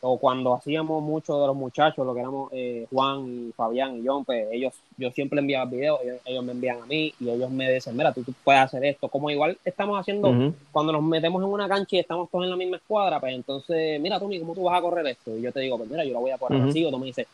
[0.02, 4.06] O cuando hacíamos mucho de los muchachos, lo que éramos eh, Juan y Fabián y
[4.06, 7.70] John, pues ellos, yo siempre enviaba videos, ellos, me envían a mí y ellos me
[7.70, 9.08] dicen, mira, tú, puedes hacer esto.
[9.08, 12.56] Como igual estamos haciendo, cuando nos metemos en una cancha y estamos todos en la
[12.56, 15.36] misma escuadra, pues entonces, mira, Tony, ¿cómo tú vas a correr esto?
[15.36, 17.06] Y yo te digo, pues mira, yo lo voy a correr así, o tú me
[17.06, 17.26] dices,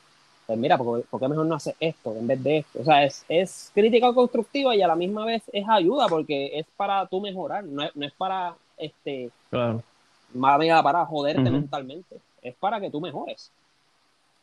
[0.47, 2.81] pues mira, ¿por, qué mejor no hace esto en vez de esto?
[2.81, 6.67] O sea, es, es crítica constructiva y a la misma vez es ayuda porque es
[6.77, 9.83] para tú mejorar, no es, no es para, este, claro.
[10.83, 12.17] para joderte mentalmente,
[12.49, 13.51] es para que tú mejores.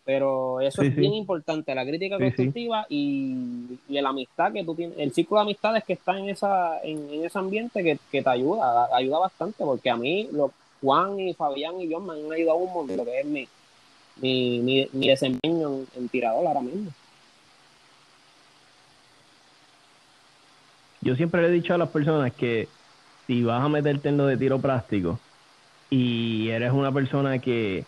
[0.05, 4.97] Pero eso es bien importante, la crítica constructiva y, y la amistad que tú tienes,
[4.99, 8.89] el círculo de amistades que está en esa en, ese ambiente que, que, te ayuda,
[8.93, 12.73] ayuda bastante, porque a mí, lo, Juan y Fabián y yo me han ayudado un
[12.73, 13.47] montón, lo que es mi,
[14.17, 16.91] mi, mi, mi desempeño en, tirador ahora mismo.
[21.01, 22.67] Yo siempre le he dicho a las personas que
[23.25, 25.19] si vas a meterte en lo de tiro práctico
[25.89, 27.85] y eres una persona que,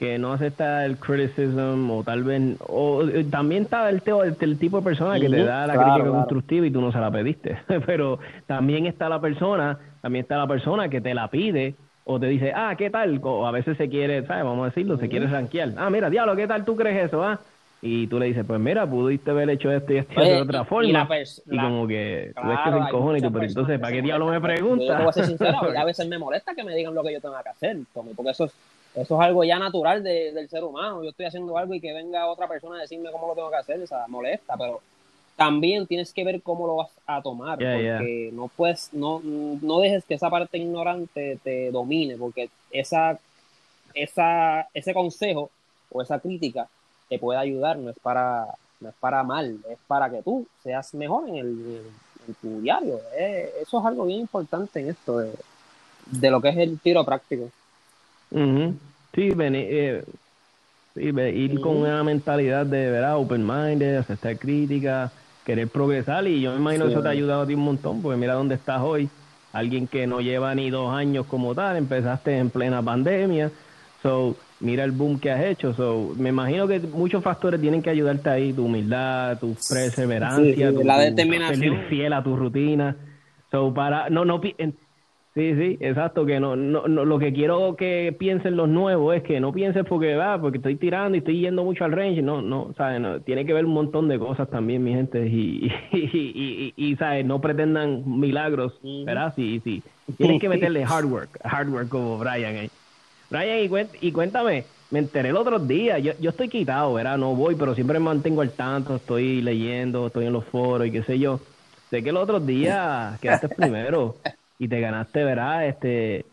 [0.00, 4.02] que no acepta el criticism o tal vez o eh, también está el,
[4.40, 7.10] el, tipo de persona que te da la crítica constructiva y tú no se la
[7.10, 12.18] pediste pero también está la persona también está la persona que te la pide o
[12.18, 13.20] te dice, ah, ¿qué tal?
[13.22, 14.42] O a veces se quiere, ¿sabes?
[14.42, 15.74] Vamos a decirlo, se quiere rankear.
[15.76, 17.38] Ah, mira, diablo, ¿qué tal tú crees eso, ah?
[17.82, 21.06] Y tú le dices, pues mira, pudiste haber hecho esto y esto de otra forma.
[21.46, 24.26] Y, como que tú ves que se encojona y tú, pero entonces, ¿para qué diablo
[24.26, 24.88] me preguntas?
[24.88, 27.12] Yo te voy a ser sincero, a veces me molesta que me digan lo que
[27.12, 28.54] yo tengo que hacer, porque eso es,
[28.94, 31.02] eso es algo ya natural del ser humano.
[31.02, 33.56] Yo estoy haciendo algo y que venga otra persona a decirme cómo lo tengo que
[33.56, 34.80] hacer, o sea, molesta, pero
[35.36, 40.04] también tienes que ver cómo lo vas a tomar, porque no puedes, no, no dejes
[40.04, 43.18] que esa parte ignorante te domine, porque esa,
[43.94, 45.50] esa, ese consejo
[45.90, 46.68] o esa crítica
[47.08, 50.92] te puede ayudar, no es para, no es para mal, es para que tú seas
[50.94, 51.82] mejor en, el,
[52.28, 53.00] en tu diario.
[53.16, 55.32] Eh, eso es algo bien importante en esto de,
[56.06, 57.50] de lo que es el tiro práctico.
[58.30, 60.04] Sí, eh,
[60.96, 65.12] ir con una mentalidad de verdad open-minded, aceptar críticas
[65.44, 68.02] querer progresar y yo me imagino que eso te ha ayudado a ti un montón,
[68.02, 69.08] porque mira dónde estás hoy,
[69.52, 73.50] alguien que no lleva ni dos años como tal, empezaste en plena pandemia,
[74.02, 77.90] so mira el boom que has hecho, so me imagino que muchos factores tienen que
[77.90, 82.96] ayudarte ahí, tu humildad, tu perseverancia, tu, la determinación, ser fiel a tu rutina,
[83.50, 84.40] so para no no
[85.32, 89.22] Sí, sí, exacto, que no, no, no, lo que quiero que piensen los nuevos es
[89.22, 92.42] que no piensen porque va, porque estoy tirando y estoy yendo mucho al range, no,
[92.42, 93.00] no, ¿sabes?
[93.00, 97.24] No, tiene que ver un montón de cosas también, mi gente, y, y, y, ¿sabes?
[97.24, 99.32] No pretendan milagros, ¿verdad?
[99.36, 99.84] Sí, sí,
[100.16, 102.70] tienen que meterle hard work, hard work como Brian ahí.
[103.30, 107.16] Brian, y, y cuéntame, me enteré el otro día, yo, yo estoy quitado, ¿verdad?
[107.18, 110.90] No voy, pero siempre me mantengo al tanto, estoy leyendo, estoy en los foros y
[110.90, 111.38] qué sé yo.
[111.88, 114.16] Sé que el otro día quedaste primero
[114.60, 115.66] y te ganaste, ¿verdad?
[115.66, 116.26] Este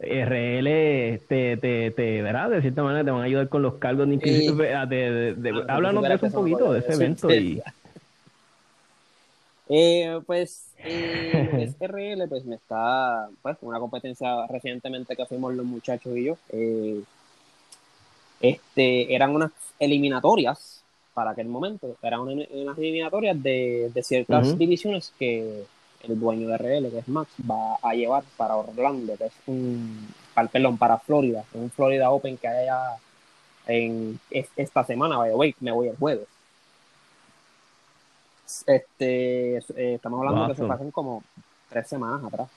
[0.00, 2.50] RL te, te, te, ¿verdad?
[2.50, 6.14] De cierta manera te van a ayudar con los cargos de, de, de, háblanos de
[6.14, 7.62] eso un poquito, de ese evento y
[9.68, 16.14] eh, pues eh, RL pues me está pues una competencia recientemente que fuimos los muchachos
[16.16, 17.00] y yo eh,
[18.40, 20.82] este eran unas eliminatorias
[21.14, 21.96] para aquel momento.
[22.02, 25.64] Eran unas eliminatorias de, de ciertas divisiones que
[26.08, 30.08] el dueño de RL, que es Max, va a llevar para Orlando, que es un,
[30.52, 32.96] perdón, para Florida, un Florida Open que haya
[33.66, 36.28] en esta semana, by the me voy el jueves.
[38.66, 41.22] Este, eh, estamos hablando que se pasen como
[41.70, 42.48] tres semanas atrás.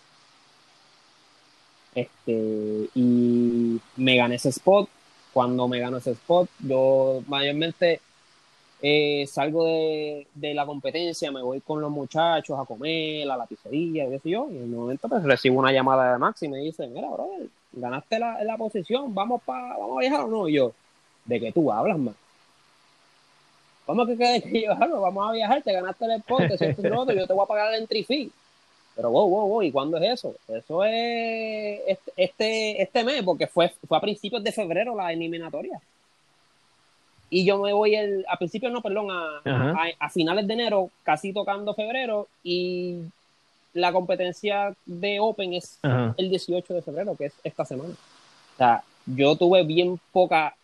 [1.95, 4.89] Este, y me gané ese spot.
[5.33, 8.01] Cuando me gano ese spot, yo mayormente
[8.81, 14.07] eh, salgo de, la competencia, me voy con los muchachos a comer, a la pizzería,
[14.09, 16.87] sé yo, y en un momento pues recibo una llamada de Max y me dice,
[16.87, 20.73] mira, brother, ganaste la, la posición, vamos, pa, vamos a viajar o no, y yo,
[21.25, 22.17] ¿de qué tú hablas, Max?
[23.87, 27.13] ¿Cómo que quieres que yo Vamos a viajar, te ganaste el spot, te sientes roto,
[27.13, 28.29] yo te voy a pagar el entry fee.
[28.97, 30.35] Pero wow, wow, wow, ¿y cuándo es eso?
[30.47, 35.79] Eso es este, este, este mes, porque fue, fue a principios de febrero la eliminatoria.
[37.29, 39.41] Y yo me voy el, a principios, no, perdón, a,
[39.99, 43.01] a, finales de enero, casi tocando febrero, y
[43.73, 45.79] la competencia de Open es
[46.17, 47.93] el 18 de febrero, que es esta semana.
[47.93, 50.55] O sea, yo tuve bien poca,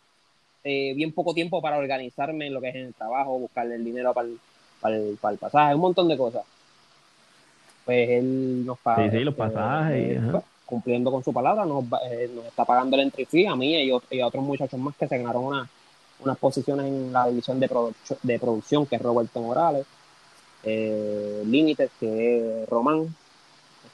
[0.63, 3.83] eh, bien poco tiempo para organizarme en lo que es en el trabajo, buscarle el
[3.83, 4.39] dinero para el,
[4.79, 6.43] para el, para el pasaje, un montón de cosas.
[7.83, 9.03] Pues él nos paga.
[9.03, 10.17] Sí, sí, los pasajes.
[10.17, 13.55] Eh, pues, cumpliendo con su palabra, nos, eh, nos está pagando el entry fee a
[13.55, 15.69] mí y, y a otros muchachos más que se ganaron una
[16.23, 17.69] unas posiciones en la división de,
[18.23, 19.85] de producción, que es Roberto Morales,
[20.63, 23.15] eh, Límites, que es Román.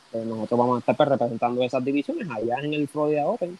[0.05, 3.57] Este, nosotros vamos a estar pues, representando esas divisiones allá en el Florida Open.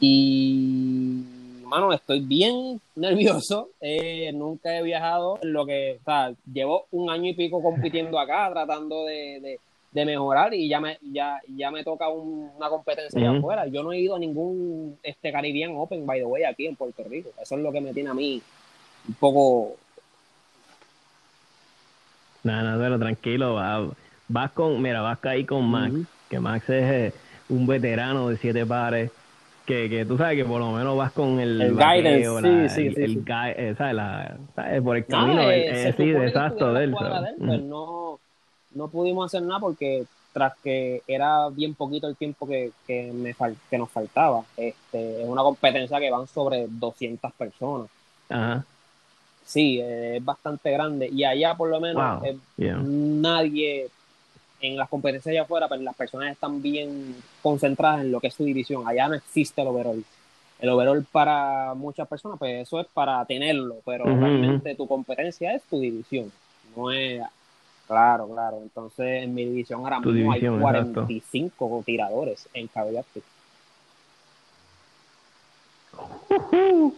[0.00, 1.22] Y,
[1.64, 3.70] mano, estoy bien nervioso.
[3.80, 8.18] Eh, nunca he viajado en lo que, o sea, llevo un año y pico compitiendo
[8.18, 9.58] acá, tratando de
[9.94, 13.66] mejorar y ya me, ya, ya me toca una competencia afuera.
[13.66, 17.04] Yo no he ido a ningún este Caribbean Open, by the way, aquí en Puerto
[17.04, 17.30] Rico.
[17.40, 18.42] Eso es lo que me tiene a mí
[19.06, 19.76] un poco...
[22.42, 23.54] Nada, nada, pero tranquilo,
[24.28, 25.94] vas, con, mira, vas ahí con Max,
[26.28, 29.10] que Max es eh, un veterano de siete pares,
[29.64, 33.00] que, que tú sabes que por lo menos vas con el, el guidance, sí, sí,
[33.00, 33.94] el, eh, ¿sabes?
[33.94, 34.82] La, ¿sabes?
[34.82, 36.94] Por el camino, eh, sí, exacto de él.
[37.38, 38.20] Pues no
[38.74, 43.34] no pudimos hacer nada porque tras que era bien poquito el tiempo que, que, me
[43.70, 44.44] que nos faltaba.
[44.56, 47.88] Este, es una competencia que van sobre 200 personas.
[48.28, 48.64] Ajá.
[49.44, 51.08] Sí, es bastante grande.
[51.12, 53.88] Y allá por lo menos eh, nadie
[54.60, 58.34] en las competencias allá afuera, pero las personas están bien concentradas en lo que es
[58.34, 58.88] su división.
[58.88, 60.04] Allá no existe el overall.
[60.58, 65.62] El overall para muchas personas, pues eso es para tenerlo, pero realmente tu competencia es
[65.64, 66.32] tu división.
[66.74, 67.20] No es
[67.94, 68.58] Claro, claro.
[68.60, 72.68] Entonces, en mi división ahora mismo hay 45 tiradores en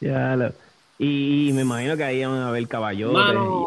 [0.00, 0.52] ya lo...
[0.98, 3.16] Y me imagino que ahí van a haber caballotes.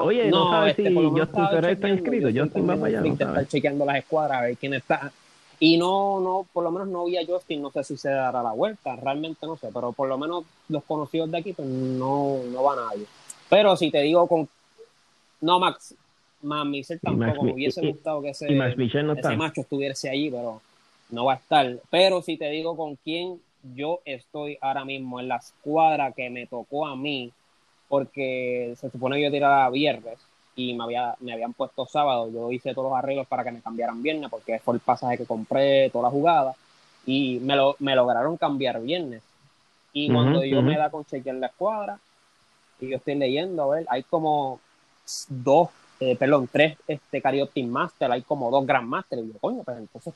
[0.02, 2.28] Oye, no, sabes este, si Justin Ferrer está inscrito.
[2.28, 3.02] Justin va para allá.
[3.02, 5.12] No chequeando las escuadras a ver quién está.
[5.60, 8.44] Y no, no, por lo menos no vi a Justin, no sé si se dará
[8.44, 12.38] la vuelta, realmente no sé, pero por lo menos los conocidos de aquí, pues no,
[12.52, 13.08] no va nadie.
[13.50, 14.48] Pero si te digo con.
[15.42, 15.96] No, Max,
[16.46, 16.66] más
[17.02, 17.44] tampoco.
[17.44, 18.48] me hubiese gustado que ese,
[19.38, 20.62] macho estuviese allí, pero
[21.10, 21.78] no va a estar.
[21.90, 23.40] Pero si te digo con quién
[23.74, 27.32] yo estoy ahora mismo en la escuadra que me tocó a mí,
[27.88, 30.20] porque se supone que yo tiraba viernes
[30.56, 32.30] y me, había, me habían puesto sábado.
[32.32, 35.26] Yo hice todos los arreglos para que me cambiaran viernes, porque fue el pasaje que
[35.26, 36.56] compré, toda la jugada,
[37.06, 39.22] y me, lo, me lograron cambiar viernes.
[39.94, 42.00] Y cuando yo me da con chequear la escuadra,
[42.82, 44.60] y yo estoy leyendo, a ver, hay como
[45.30, 49.20] dos eh, perdón, tres este, Carioptin Master, hay como dos Grandmaster.
[49.20, 50.14] Y yo, coño, pero entonces.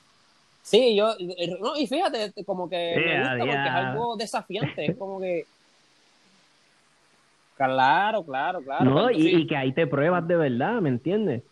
[0.62, 1.14] Sí, yo.
[1.20, 5.46] Eh, no, y fíjate, como que me gusta porque es algo desafiante, es como que.
[7.56, 8.86] Claro, claro, claro.
[8.86, 11.44] No, y, que ahí te pruebas de verdad, ¿me entiendes?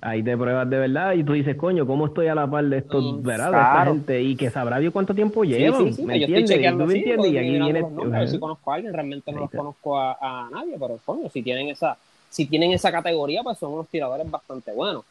[0.00, 2.78] Ahí te pruebas de verdad y tú dices, coño, ¿cómo estoy a la par de
[2.78, 3.50] estos, mm, ¿verdad?
[3.50, 6.60] De esta gente y que sabrá Dios cuánto tiempo llevan, ¿me entiendes?
[6.60, 7.80] y tú me entiendes y aquí viene...
[7.80, 11.28] a ver si conozco a alguien, realmente no los conozco a, a, nadie, pero coño,
[11.30, 11.96] si tienen esa,
[12.28, 15.04] si tienen esa categoría, pues son unos tiradores bastante buenos.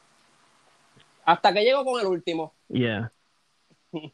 [1.25, 2.53] Hasta que llego con el último.
[2.69, 3.11] Yeah.
[3.91, 4.11] no,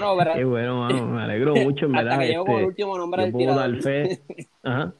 [0.00, 0.34] no, ¿verdad?
[0.34, 1.06] Qué bueno, mano.
[1.06, 3.82] Me alegro mucho, en Hasta que llego con el este, último nombre del tirador.
[3.82, 4.20] Fe.
[4.62, 4.92] Ajá.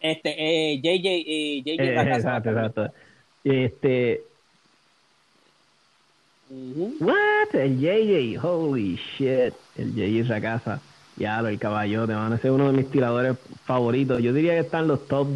[0.00, 2.92] Este, eh, JJ, eh, JJ eh, Exacto, exacto.
[3.42, 4.22] Este.
[6.50, 7.54] What?
[7.54, 9.54] El JJ, holy shit.
[9.76, 10.80] El JJ casa
[11.16, 14.20] ya, el caballote, van ese es uno de mis tiradores favoritos.
[14.22, 15.28] Yo diría que están los top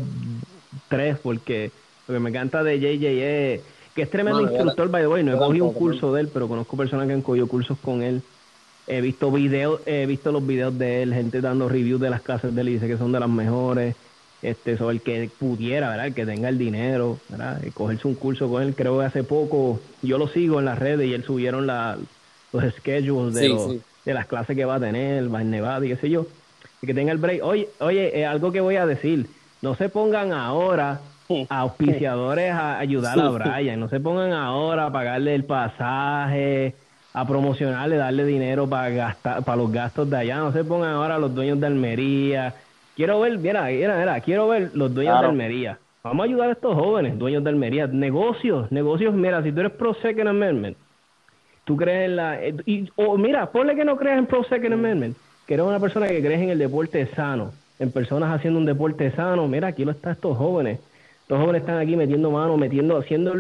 [0.89, 1.71] 3 porque
[2.07, 3.61] lo que me encanta de JJ es
[3.95, 5.23] que es tremendo instructor, by the way.
[5.23, 8.03] No he cogido un curso de él, pero conozco personas que han cogido cursos con
[8.03, 8.23] él.
[8.87, 12.55] He visto videos, he visto los videos de él, gente dando reviews de las clases
[12.55, 13.95] de él y dice que son de las mejores.
[14.41, 16.07] Este, sobre el que pudiera, ¿verdad?
[16.07, 17.61] El que tenga el dinero, ¿verdad?
[17.67, 18.77] Y cogerse un curso con él.
[18.77, 21.99] Creo que hace poco, yo lo sigo en las redes y él subieron la,
[22.53, 23.77] los schedules de los,
[24.09, 26.27] de las clases que va a tener, va Nevada y qué sé yo,
[26.81, 27.45] y que tenga el break.
[27.45, 29.27] Oye, oye, eh, algo que voy a decir,
[29.61, 31.01] no se pongan ahora
[31.51, 36.75] a auspiciadores a ayudar a Brian, no se pongan ahora a pagarle el pasaje,
[37.13, 40.39] a promocionarle, darle dinero para gastar, para los gastos de allá.
[40.39, 42.55] No se pongan ahora los dueños de Almería.
[42.97, 45.79] Quiero ver, mira, mira, mira, quiero ver los dueños de Almería.
[46.03, 47.87] Vamos a ayudar a estos jóvenes, dueños de Almería.
[47.89, 50.79] Negocios, negocios, mira, si tú eres pro second amendment,
[51.69, 52.43] tú crees en la...
[52.43, 55.15] Eh, y, o mira, ponle que no creas en pro second amendment,
[55.47, 59.11] que eres una persona que crees en el deporte sano, en personas haciendo un deporte
[59.11, 59.47] sano.
[59.47, 60.81] Mira, aquí lo están estos jóvenes.
[61.21, 63.35] Estos jóvenes están aquí metiendo mano, metiendo, haciendo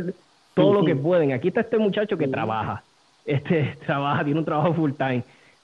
[0.52, 1.32] todo lo que pueden.
[1.32, 2.84] Aquí está este muchacho que trabaja,
[3.24, 5.22] este trabaja, tiene un trabajo full time,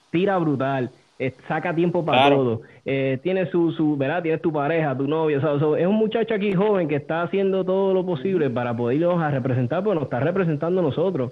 [0.09, 0.89] tira brutal,
[1.19, 4.23] eh, saca tiempo para todo, eh, tiene su, su, ¿verdad?
[4.23, 5.37] Tienes tu pareja, tu novio,
[5.77, 9.83] es un muchacho aquí joven que está haciendo todo lo posible para podernos a representar,
[9.83, 11.31] pues nos está representando nosotros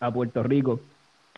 [0.00, 0.80] a Puerto Rico.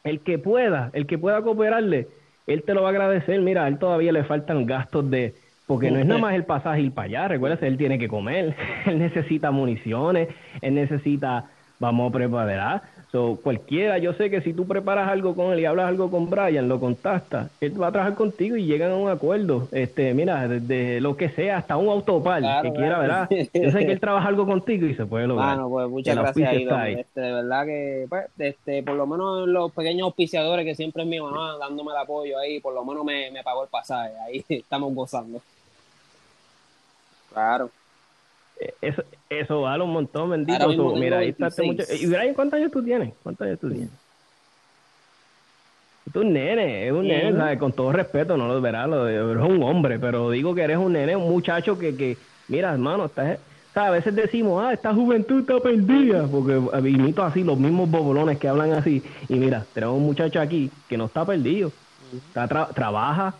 [0.04, 2.08] El que pueda, el que pueda cooperarle,
[2.46, 3.40] él te lo va a agradecer.
[3.40, 5.34] Mira, a él todavía le faltan gastos de,
[5.66, 8.56] porque no es nada más el pasaje ir para allá, recuerda, él tiene que comer,
[8.86, 10.28] él necesita municiones,
[10.62, 11.44] él necesita,
[11.78, 15.64] vamos a preparar, So, cualquiera, yo sé que si tú preparas algo con él y
[15.64, 19.08] hablas algo con Brian, lo contactas, él va a trabajar contigo y llegan a un
[19.08, 19.66] acuerdo.
[19.72, 23.26] Este, mira, desde lo que sea, hasta un autopar que quiera, ¿verdad?
[23.30, 25.54] Yo sé que él trabaja algo contigo y se puede lograr.
[25.56, 26.52] Bueno, pues muchas gracias,
[26.98, 31.08] Este, de verdad que, pues, este, por lo menos los pequeños auspiciadores que siempre es
[31.08, 34.44] mi mamá dándome el apoyo ahí, por lo menos me, me pagó el pasaje, ahí
[34.50, 35.40] estamos gozando.
[37.32, 37.70] Claro.
[38.80, 40.68] Eso, eso vale un montón, bendito.
[40.96, 41.84] mira, ahí está este mucho.
[41.92, 43.12] ¿Y Brian, cuántos años tú tienes?
[43.22, 43.90] ¿Cuántos años tú tienes?
[46.12, 47.58] Tú un nene, es un nene, ¿sabes?
[47.58, 50.94] Con todo respeto, no lo verás, lo, eres un hombre, pero digo que eres un
[50.94, 52.16] nene, un muchacho que, que
[52.48, 53.38] mira, hermano, estás,
[53.74, 58.48] a veces decimos, ah, esta juventud está perdida, porque imito así los mismos bobolones que
[58.48, 61.70] hablan así, y mira, tenemos un muchacho aquí que no está perdido,
[62.12, 63.34] está trabaja,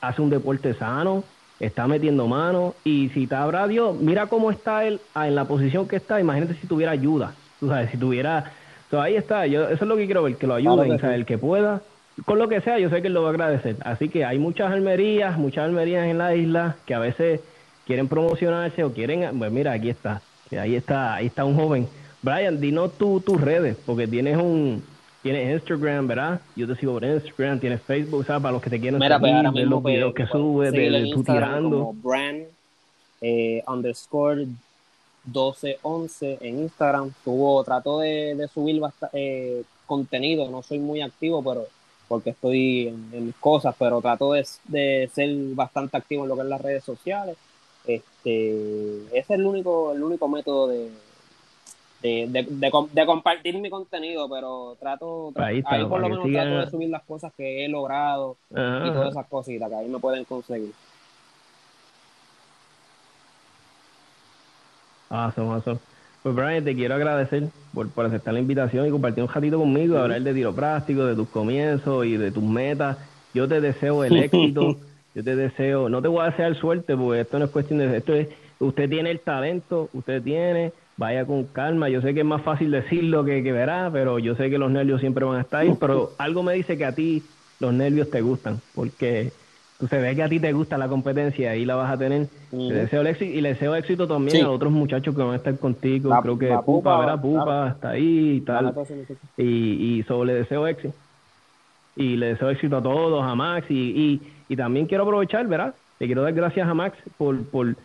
[0.00, 1.24] hace un deporte sano,
[1.66, 2.74] está metiendo mano.
[2.84, 6.20] Y si te habrá Dios, mira cómo está él ah, en la posición que está,
[6.20, 8.52] imagínate si tuviera ayuda, tú sabes, si tuviera,
[9.00, 11.26] ahí está, yo eso es lo que quiero ver, que lo ayuden, o sea, el
[11.26, 11.82] que pueda,
[12.24, 14.38] con lo que sea, yo sé que él lo va a agradecer, así que hay
[14.38, 17.40] muchas almerías, muchas almerías en la isla que a veces
[17.86, 20.22] quieren promocionarse o quieren, pues mira, aquí está,
[20.58, 21.88] ahí está, ahí está un joven,
[22.22, 24.82] Brian, dinos tú tus redes, porque tienes un
[25.24, 26.40] tienes Instagram, ¿verdad?
[26.54, 28.42] Yo te sigo por Instagram, tienes Facebook, ¿sabes?
[28.42, 31.10] Para los que te quieran Mira, pues, seguir, ver los videos que subes, de, de
[31.10, 31.70] tú tirando.
[31.70, 32.44] Como brand
[33.22, 34.44] eh, underscore
[35.24, 37.10] 1211 en Instagram.
[37.24, 38.82] Tuvo, trato de, de subir
[39.14, 41.66] eh, contenido, no soy muy activo, pero
[42.06, 46.42] porque estoy en, mis cosas, pero trato de, de, ser bastante activo en lo que
[46.42, 47.38] es las redes sociales.
[47.86, 50.90] Este, ese es el único, el único método de,
[52.04, 52.46] de,
[52.92, 57.32] de, compartir mi contenido, pero trato, ahí, por lo menos trato de subir las cosas
[57.34, 60.72] que he logrado y todas esas cositas que ahí me pueden conseguir.
[65.08, 65.78] Awesome, awesome.
[66.22, 69.96] Pues Brian, te quiero agradecer por, por aceptar la invitación y compartir un ratito conmigo,
[69.96, 72.98] hablar de tiro práctico, de tus comienzos y de tus metas.
[73.32, 74.76] Yo te deseo el éxito,
[75.14, 77.96] yo te deseo, no te voy a desear suerte porque esto no es cuestión de,
[77.96, 78.28] esto es,
[78.58, 81.88] usted tiene el talento, usted tiene, vaya con calma.
[81.88, 84.70] Yo sé que es más fácil decirlo que, que verá, pero yo sé que los
[84.70, 85.74] nervios siempre van a estar ahí.
[85.78, 87.22] Pero algo me dice que a ti
[87.60, 89.32] los nervios te gustan, porque
[89.78, 92.28] tú se ve que a ti te gusta la competencia, ahí la vas a tener.
[92.50, 96.14] deseo éxito y le deseo éxito también a otros muchachos que van a estar contigo.
[96.22, 97.20] Creo que Pupa, ¿verdad?
[97.20, 98.74] Pupa está ahí y tal.
[99.36, 100.94] Y, y solo le deseo éxito.
[101.96, 103.70] Y le deseo éxito a todos, a Max.
[103.70, 105.74] Y, y, y también quiero aprovechar, ¿verdad?
[106.00, 107.76] Le quiero dar gracias a Max por, por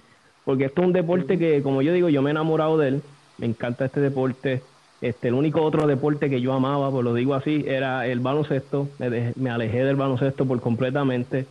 [0.50, 3.02] porque esto es un deporte que, como yo digo, yo me he enamorado de él,
[3.38, 4.64] me encanta este deporte.
[5.00, 8.88] Este, el único otro deporte que yo amaba, pues lo digo así, era el baloncesto.
[8.97, 11.45] Me, me alejé del baloncesto por completamente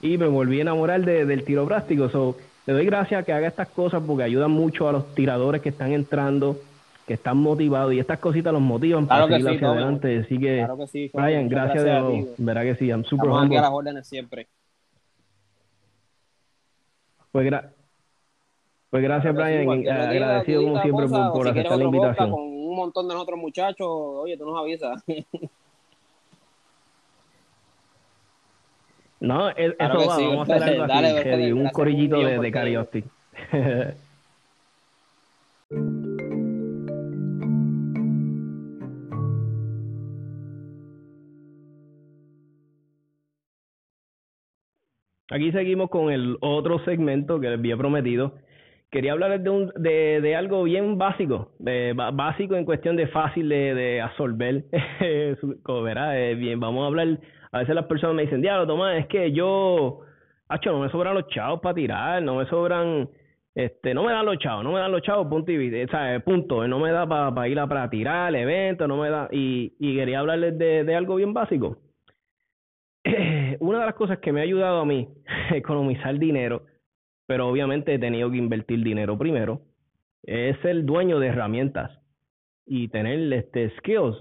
[0.00, 2.08] y me volví a enamorar del tiro práctico.
[2.10, 5.60] So, le doy gracias a que haga estas cosas porque ayudan mucho a los tiradores
[5.60, 6.56] que están entrando,
[7.08, 10.18] que están motivados y estas cositas los motivan para seguir hacia adelante.
[10.20, 10.64] Así que,
[11.12, 12.28] Brian, gracias, de nuevo.
[12.38, 14.46] Verá que sí, I'm super a las órdenes siempre.
[17.32, 17.73] Pues gracias.
[18.94, 19.68] Pues gracias, Brian.
[19.88, 22.30] agradecido como siempre por, aceptar la invitación.
[22.30, 25.02] Con un montón de otros muchachos, oye, tú nos avisas.
[29.18, 30.92] no, eso va, vamos a hacer algo
[31.34, 33.02] así, un corillito de, de karaoke.
[45.30, 48.34] Aquí seguimos con el otro segmento que les había prometido,
[48.94, 51.50] quería hablar de, un, de, de algo bien básico,
[52.12, 54.64] básico en cuestión de fácil de, de absorber.
[55.04, 57.18] Eh, bien, vamos a hablar,
[57.50, 60.00] a veces las personas me dicen, diablo, Tomás, es que yo,
[60.48, 63.08] hacho, no me sobran los chavos para tirar, no me sobran
[63.54, 65.86] Este, no me dan los chavos, no me dan los chavos, punto y
[66.24, 69.96] punto, no me da para ir a para tirar evento, no me da, y, y
[69.96, 71.78] quería hablarles de, de algo bien básico.
[73.58, 75.08] Una de las cosas que me ha ayudado a mí
[75.50, 76.62] a economizar dinero,
[77.26, 79.62] pero obviamente he tenido que invertir dinero primero,
[80.22, 81.90] es el dueño de herramientas
[82.66, 84.16] y tener este skills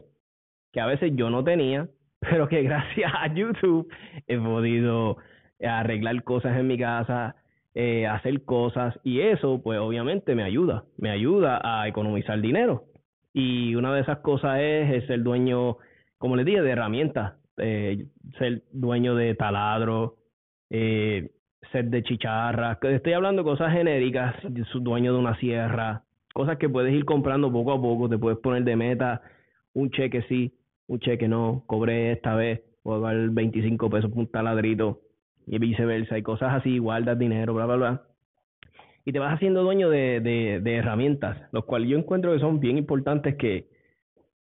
[0.72, 1.88] que a veces yo no tenía,
[2.20, 3.88] pero que gracias a YouTube
[4.28, 5.18] he podido
[5.62, 7.36] arreglar cosas en mi casa,
[7.76, 12.86] eh, hacer cosas y eso pues obviamente me ayuda, me ayuda a economizar dinero.
[13.34, 15.78] Y una de esas cosas es, ser dueño,
[16.20, 18.06] como les dije, de herramientas, eh,
[18.38, 20.18] ser dueño de taladro,
[20.70, 21.32] eh,
[21.72, 24.36] ser de chicharras, estoy hablando cosas genéricas,
[24.76, 26.04] dueño de una sierra,
[26.34, 29.22] cosas que puedes ir comprando poco a poco, te puedes poner de meta
[29.74, 30.54] un cheque sí,
[30.88, 35.02] un cheque no, cobré esta vez, puedo dar 25 pesos por un taladrito,
[35.48, 38.02] y viceversa, y cosas así, guardas dinero, bla, bla, bla.
[39.06, 42.60] Y te vas haciendo dueño de, de, de herramientas, los cuales yo encuentro que son
[42.60, 43.68] bien importantes que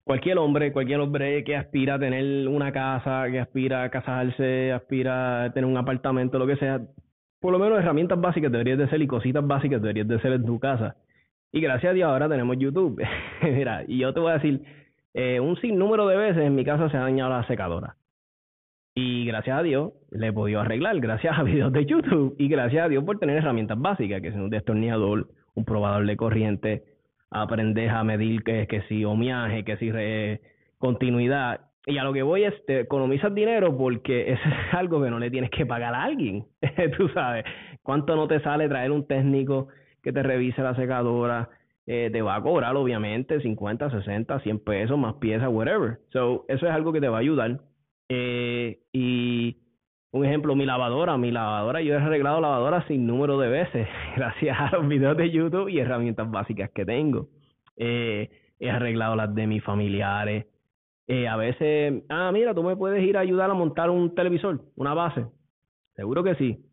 [0.03, 5.43] cualquier hombre, cualquier hombre que aspira a tener una casa, que aspira a casarse, aspira
[5.43, 6.81] a tener un apartamento, lo que sea,
[7.39, 10.45] por lo menos herramientas básicas deberías de ser y cositas básicas deberías de ser en
[10.45, 10.95] tu casa.
[11.51, 13.01] Y gracias a Dios ahora tenemos YouTube.
[13.41, 14.61] Mira, y yo te voy a decir,
[15.13, 17.95] eh, un sinnúmero de veces en mi casa se ha dañado la secadora.
[18.95, 22.85] Y gracias a Dios le he podido arreglar, gracias a videos de YouTube y gracias
[22.85, 26.83] a Dios por tener herramientas básicas, que es un destornillador, un probador de corriente,
[27.29, 29.91] aprender a medir que, que si omiaje, que si
[30.79, 31.61] continuidad.
[31.87, 35.19] Y a lo que voy es, te economizas dinero porque eso es algo que no
[35.19, 36.45] le tienes que pagar a alguien.
[36.97, 37.45] Tú sabes,
[37.81, 39.69] cuánto no te sale traer un técnico
[40.03, 41.49] que te revise la secadora,
[41.85, 45.99] eh, te va a cobrar obviamente 50, 60, 100 pesos más piezas, whatever.
[46.11, 47.61] So, eso es algo que te va a ayudar.
[48.09, 49.57] Eh, y
[50.11, 54.57] un ejemplo, mi lavadora, mi lavadora, yo he arreglado lavadora sin número de veces, gracias
[54.59, 57.29] a los videos de YouTube y herramientas básicas que tengo.
[57.77, 58.29] Eh,
[58.59, 60.47] he arreglado las de mis familiares.
[61.07, 64.61] Eh, a veces, ah, mira, tú me puedes ir a ayudar a montar un televisor,
[64.75, 65.25] una base.
[65.95, 66.65] Seguro que sí.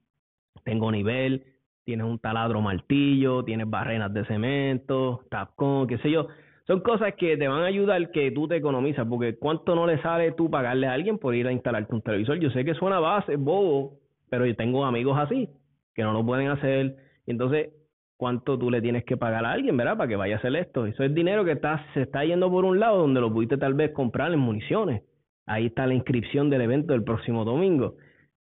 [0.65, 1.45] Tengo nivel,
[1.85, 6.29] tienes un taladro martillo, tienes barrenas de cemento, tapcon, qué sé yo
[6.67, 10.01] son cosas que te van a ayudar que tú te economizas, porque cuánto no le
[10.01, 12.39] sale tú pagarle a alguien por ir a instalarte un televisor.
[12.39, 13.99] Yo sé que suena base, bobo,
[14.31, 15.49] pero yo tengo amigos así
[15.95, 16.97] que no lo pueden hacer.
[17.27, 17.69] Entonces,
[18.17, 19.97] ¿cuánto tú le tienes que pagar a alguien, verdad?
[19.97, 20.87] Para que vaya a hacer esto.
[20.87, 23.75] Eso es dinero que está, se está yendo por un lado donde lo pudiste tal
[23.75, 25.03] vez comprar en municiones.
[25.47, 27.97] Ahí está la inscripción del evento del próximo domingo.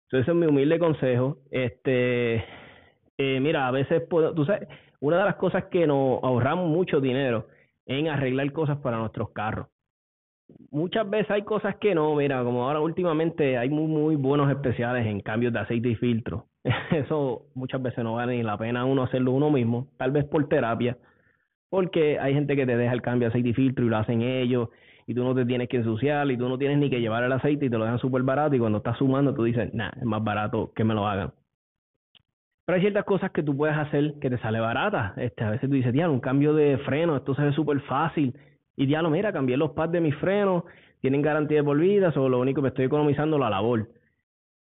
[0.09, 1.37] Entonces, es mi humilde consejo.
[1.51, 2.45] Este,
[3.17, 4.67] eh, mira, a veces, tú sabes,
[5.01, 7.47] una de las cosas que nos ahorramos mucho dinero
[7.85, 9.67] en arreglar cosas para nuestros carros.
[10.71, 15.05] Muchas veces hay cosas que no, mira, como ahora últimamente hay muy, muy buenos especiales
[15.05, 16.47] en cambios de aceite y filtro.
[16.91, 20.47] Eso muchas veces no vale ni la pena uno hacerlo uno mismo, tal vez por
[20.47, 20.97] terapia,
[21.69, 24.21] porque hay gente que te deja el cambio de aceite y filtro y lo hacen
[24.21, 24.69] ellos
[25.05, 27.31] y tú no te tienes que ensuciar y tú no tienes ni que llevar el
[27.31, 30.05] aceite y te lo dejan súper barato y cuando estás sumando tú dices, nah, es
[30.05, 31.33] más barato que me lo hagan.
[32.65, 35.13] Pero hay ciertas cosas que tú puedes hacer que te sale barata.
[35.17, 38.33] Este, a veces tú dices, diablo, un cambio de freno, esto se ve súper fácil.
[38.77, 40.63] Y diablo, mira, cambié los pads de mis frenos,
[41.01, 43.89] tienen garantía de por vida, o lo único que estoy economizando la labor.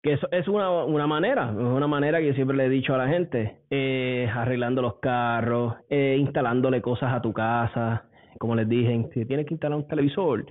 [0.04, 2.94] Que eso es una, una manera, es una manera que yo siempre le he dicho
[2.94, 8.04] a la gente, eh, arreglando los carros, eh, instalándole cosas a tu casa,
[8.38, 10.44] como les dije, si tienes que instalar un televisor,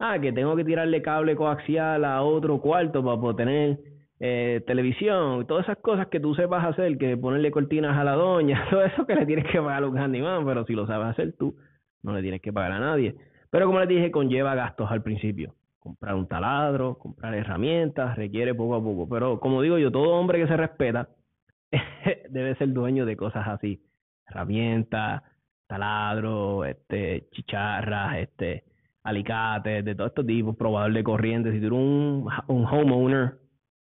[0.00, 3.78] ah, que tengo que tirarle cable coaxial a otro cuarto para poder tener
[4.18, 8.66] eh, televisión, todas esas cosas que tú sepas hacer, que ponerle cortinas a la doña,
[8.70, 11.32] todo eso que le tienes que pagar a un handyman, pero si lo sabes hacer
[11.38, 11.54] tú,
[12.02, 13.14] no le tienes que pagar a nadie.
[13.50, 15.54] Pero como les dije, conlleva gastos al principio.
[15.86, 19.08] Comprar un taladro, comprar herramientas, requiere poco a poco.
[19.08, 21.10] Pero como digo yo, todo hombre que se respeta
[22.28, 23.80] debe ser dueño de cosas así.
[24.26, 25.22] Herramientas,
[25.68, 28.64] taladro, este, chicharras, este,
[29.04, 31.52] alicates, de todo estos tipos, probador de corriente.
[31.52, 33.38] Si tú eres un, un homeowner,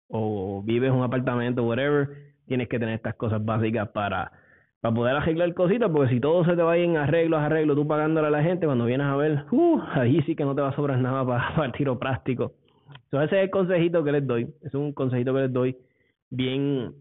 [0.08, 2.10] o vives en un apartamento, whatever,
[2.48, 4.32] tienes que tener estas cosas básicas para,
[4.82, 8.28] para poder arreglar cositas, porque si todo se te va en arreglos, arreglos, tú pagándole
[8.28, 10.76] a la gente, cuando vienes a ver, uh, ahí sí que no te va a
[10.76, 12.54] sobrar nada para, el tiro práctico.
[13.06, 15.78] Entonces ese es el consejito que les doy, es un consejito que les doy
[16.32, 16.94] bien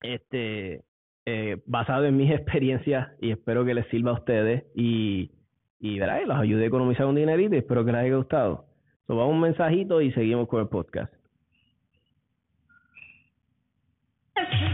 [0.00, 0.84] este
[1.26, 5.32] eh, basado en mis experiencias y espero que les sirva a ustedes y,
[5.80, 6.20] y ¿verdad?
[6.24, 8.66] los ayude a economizar un dinerito y espero que les haya gustado.
[9.08, 11.12] So, un mensajito y seguimos con el podcast.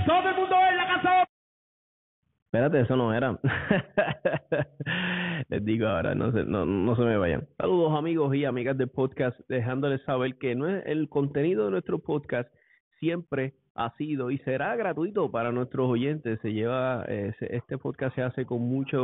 [0.07, 0.64] Todo el mundo.
[2.55, 3.37] Espérate, eso no era.
[5.49, 7.49] Les digo ahora, no se, no, no se me vayan.
[7.59, 11.99] Saludos amigos y amigas del podcast, dejándoles saber que no es el contenido de nuestro
[11.99, 12.49] podcast
[13.01, 16.39] siempre ha sido y será gratuito para nuestros oyentes.
[16.43, 18.99] Se lleva, eh, este podcast se hace con mucha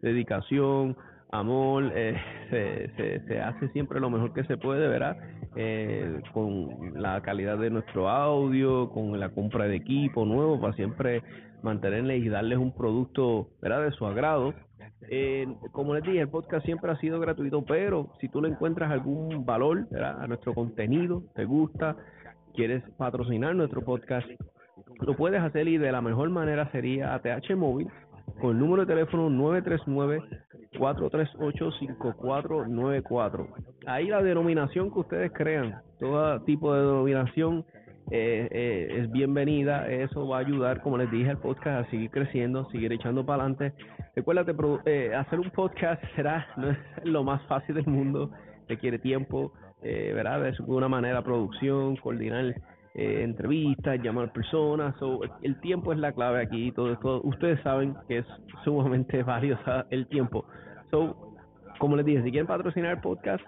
[0.00, 0.96] dedicación,
[1.30, 2.20] amor, eh,
[2.96, 5.16] se, se, hace siempre lo mejor que se puede, ¿verdad?
[5.54, 11.22] Eh, con la calidad de nuestro audio, con la compra de equipo nuevo para siempre
[11.66, 13.82] mantenerles y darles un producto, ¿verdad?
[13.82, 14.54] De su agrado.
[15.10, 18.90] Eh, como les dije, el podcast siempre ha sido gratuito, pero si tú le encuentras
[18.90, 20.22] algún valor ¿verdad?
[20.22, 21.96] a nuestro contenido, te gusta,
[22.54, 24.26] quieres patrocinar nuestro podcast,
[25.00, 27.88] lo puedes hacer y de la mejor manera sería ATH Móvil
[28.40, 29.28] con el número de teléfono
[30.74, 33.48] 939-438-5494.
[33.86, 37.64] Ahí la denominación que ustedes crean, todo tipo de denominación
[38.10, 39.88] eh, eh, es bienvenida.
[39.88, 43.42] Eso va a ayudar, como les dije, al podcast a seguir creciendo, seguir echando para
[43.42, 43.72] adelante.
[44.14, 44.54] Recuérdate,
[44.86, 48.30] eh, hacer un podcast será no es lo más fácil del mundo,
[48.68, 49.52] requiere tiempo,
[49.82, 50.42] eh, ¿verdad?
[50.42, 52.54] De una manera, producción, coordinar
[52.94, 54.94] eh, entrevistas, llamar personas.
[55.42, 56.72] el tiempo es la clave aquí.
[56.72, 58.26] Todo, esto ustedes saben que es
[58.64, 60.46] sumamente valiosa el tiempo.
[60.90, 61.34] So,
[61.78, 63.44] como les dije, si quieren patrocinar el podcast,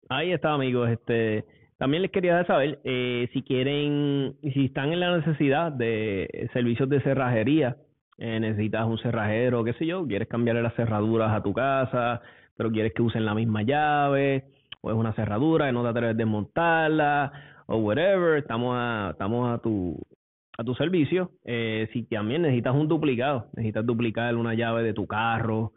[0.07, 0.87] Ahí está, amigos.
[0.89, 1.43] Este,
[1.77, 7.01] también les quería saber eh, si quieren, si están en la necesidad de servicios de
[7.01, 7.77] cerrajería,
[8.17, 12.21] eh, necesitas un cerrajero, qué sé yo, quieres cambiarle las cerraduras a tu casa,
[12.55, 14.45] pero quieres que usen la misma llave,
[14.81, 17.31] o es una cerradura y no te atreves a desmontarla,
[17.67, 20.01] o whatever, estamos a, estamos a tu
[20.57, 21.31] a tu servicio.
[21.43, 25.73] Eh, si también necesitas un duplicado, necesitas duplicar una llave de tu carro,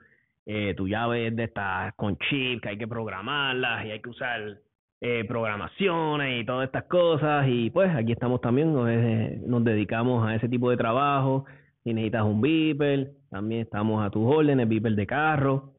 [0.46, 4.10] eh, tu llave es de estas con chip que hay que programarlas y hay que
[4.10, 4.58] usar
[5.00, 7.46] eh, programaciones y todas estas cosas.
[7.48, 8.88] Y pues aquí estamos también, nos,
[9.46, 11.44] nos dedicamos a ese tipo de trabajo.
[11.84, 15.72] Si necesitas un beeper, también estamos a tus órdenes, beeper de carro.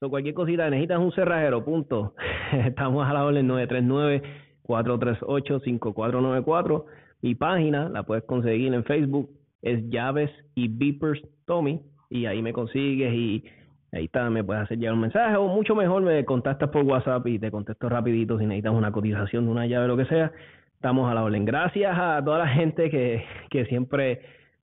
[0.00, 2.14] O cualquier cosita, necesitas un cerrajero, punto.
[2.52, 4.22] estamos a la orden 939
[4.64, 6.84] 438-5494.
[7.22, 12.52] Mi página la puedes conseguir en Facebook, es Llaves y Beepers Tommy, y ahí me
[12.52, 13.44] consigues y
[13.92, 17.26] ahí está, me puedes hacer llegar un mensaje o mucho mejor me contactas por WhatsApp
[17.26, 20.32] y te contesto rapidito si necesitas una cotización de una llave o lo que sea.
[20.74, 21.44] Estamos a la orden.
[21.44, 24.22] Gracias a toda la gente que, que siempre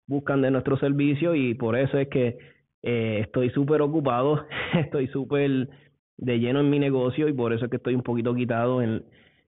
[0.08, 2.38] buscan de nuestro servicio y por eso es que
[2.84, 5.70] eh, estoy súper ocupado, estoy súper
[6.18, 9.04] de lleno en mi negocio y por eso es que estoy un poquito quitado en,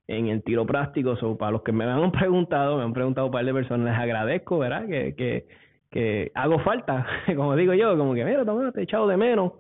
[0.08, 1.16] en el tiro práctico.
[1.18, 4.02] So, para los que me han preguntado, me han preguntado un par de personas, les
[4.02, 4.88] agradezco, ¿verdad?
[4.88, 5.46] Que, que,
[5.92, 7.06] que hago falta,
[7.36, 9.54] como digo yo, como que, mira, te he echado de menos.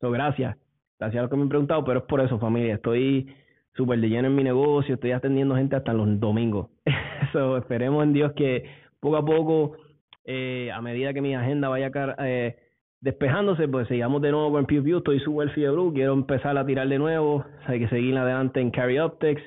[0.00, 0.56] So, gracias.
[0.98, 2.74] Gracias a los que me han preguntado, pero es por eso, familia.
[2.74, 3.34] Estoy
[3.74, 6.68] súper de lleno en mi negocio, estoy atendiendo gente hasta los domingos.
[7.32, 8.64] so, esperemos en Dios que
[9.00, 9.76] poco a poco,
[10.24, 12.56] eh, a medida que mi agenda vaya eh,
[13.00, 14.98] despejándose, pues sigamos de nuevo con Pew Pew.
[14.98, 17.44] Estoy súper fiebre, quiero empezar a tirar de nuevo.
[17.66, 19.42] Hay que seguir adelante en Carry Optics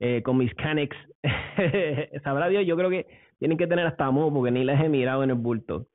[0.00, 0.96] eh, con mis Canex.
[2.24, 3.06] Sabrá Dios, yo creo que
[3.38, 5.86] tienen que tener hasta amor porque ni les he mirado en el bulto.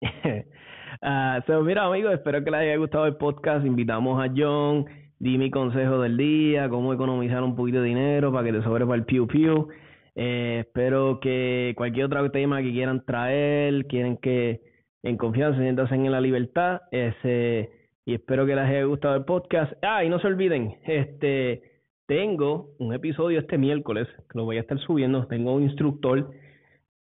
[1.02, 3.64] uh, mira, amigos, espero que les haya gustado el podcast.
[3.64, 4.86] Invitamos a John,
[5.18, 8.84] di mi consejo del día, cómo economizar un poquito de dinero para que te sobre
[8.84, 9.68] para el Pew Pew.
[10.14, 14.60] Eh, espero que cualquier otro tema que quieran traer, quieren que
[15.02, 16.82] en confianza se en la libertad.
[16.90, 17.70] Ese,
[18.04, 19.72] y espero que les haya gustado el podcast.
[19.82, 21.62] Ah, y no se olviden, este
[22.08, 25.26] tengo un episodio este miércoles, que lo voy a estar subiendo.
[25.26, 26.30] Tengo un instructor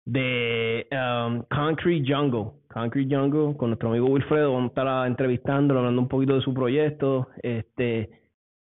[0.05, 2.61] de um, Concrete Jungle.
[2.74, 4.53] Concrete Jungle con nuestro amigo Wilfredo.
[4.53, 7.28] Vamos a estar entrevistándolo, hablando un poquito de su proyecto.
[7.41, 8.09] Este,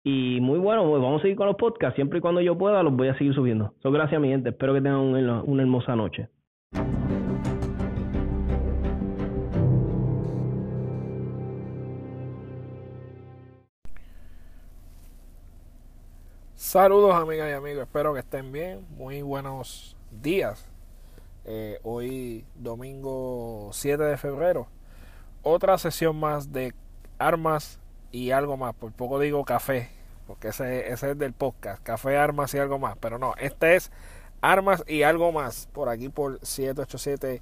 [0.05, 1.97] y muy bueno, pues vamos a seguir con los podcasts.
[1.97, 3.75] Siempre y cuando yo pueda, los voy a seguir subiendo.
[3.83, 4.51] So, gracias, mi gente.
[4.51, 6.29] Espero que tengan una hermosa noche.
[16.55, 18.85] Saludos amigas y amigos, espero que estén bien.
[18.91, 20.69] Muy buenos días.
[21.51, 24.69] Eh, hoy domingo 7 de febrero.
[25.43, 26.75] Otra sesión más de
[27.19, 27.81] armas
[28.13, 28.75] y algo más.
[28.75, 29.89] Por poco digo café,
[30.27, 31.83] porque ese, ese es del podcast.
[31.83, 32.99] Café, armas y algo más.
[32.99, 33.91] Pero no, este es
[34.43, 35.69] armas y algo más.
[35.73, 37.41] Por aquí por 787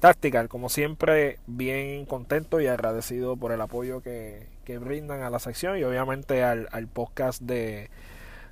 [0.00, 0.48] Tactical.
[0.48, 5.78] Como siempre, bien contento y agradecido por el apoyo que, que brindan a la sección
[5.78, 7.90] y obviamente al, al podcast de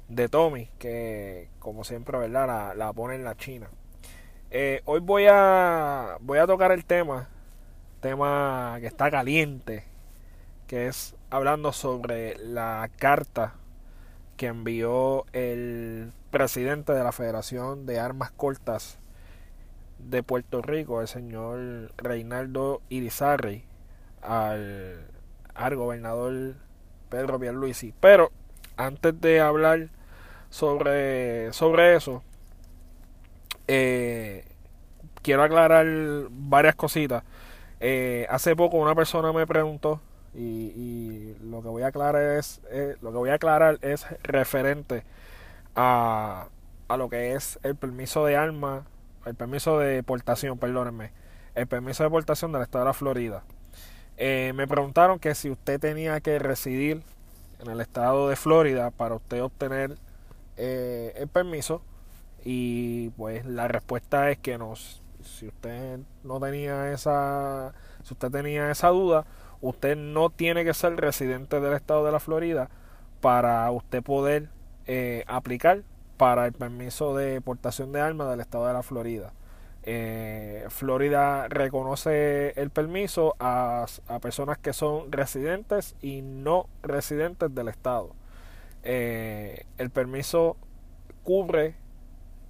[0.08, 2.46] de Tommy, que como siempre, ¿verdad?
[2.46, 3.70] La, la pone en la China.
[4.54, 7.30] Eh, hoy voy a, voy a tocar el tema,
[8.00, 9.86] tema que está caliente,
[10.66, 13.54] que es hablando sobre la carta
[14.36, 18.98] que envió el presidente de la Federación de Armas Cortas
[19.98, 23.64] de Puerto Rico, el señor Reinaldo Irizarry,
[24.20, 25.00] al,
[25.54, 26.56] al gobernador
[27.08, 27.94] Pedro Pierluisi.
[28.00, 28.30] Pero
[28.76, 29.88] antes de hablar
[30.50, 32.22] sobre, sobre eso,
[33.68, 34.44] eh,
[35.22, 35.86] quiero aclarar
[36.30, 37.24] varias cositas.
[37.80, 40.00] Eh, hace poco una persona me preguntó
[40.34, 45.04] y, lo que voy a aclarar es eh, lo que voy a aclarar es referente
[45.74, 46.48] a,
[46.88, 48.84] a lo que es el permiso de armas,
[49.26, 51.10] el permiso de deportación, perdónenme,
[51.54, 53.42] el permiso de deportación del estado de la Florida.
[54.18, 57.02] me preguntaron que si usted tenía que residir
[57.60, 59.98] en el estado de Florida para usted obtener
[60.56, 61.82] el permiso
[62.44, 67.72] y pues la respuesta es que nos si usted no tenía esa
[68.02, 69.24] si usted tenía esa duda
[69.60, 72.68] usted no tiene que ser residente del estado de la Florida
[73.20, 74.48] para usted poder
[74.86, 75.84] eh, aplicar
[76.16, 79.32] para el permiso de portación de armas del estado de la Florida.
[79.84, 87.68] Eh, Florida reconoce el permiso a, a, personas que son residentes y no residentes del
[87.68, 88.14] estado.
[88.84, 90.56] Eh, el permiso
[91.24, 91.74] cubre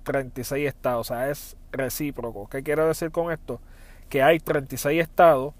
[0.03, 2.49] 36 estados, o sea, es recíproco.
[2.49, 3.61] ¿Qué quiero decir con esto?
[4.09, 5.55] Que hay 36 estados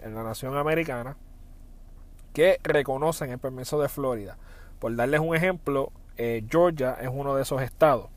[0.00, 1.16] en la nación americana
[2.32, 4.36] que reconocen el permiso de Florida.
[4.78, 8.10] Por darles un ejemplo, eh, Georgia es uno de esos estados.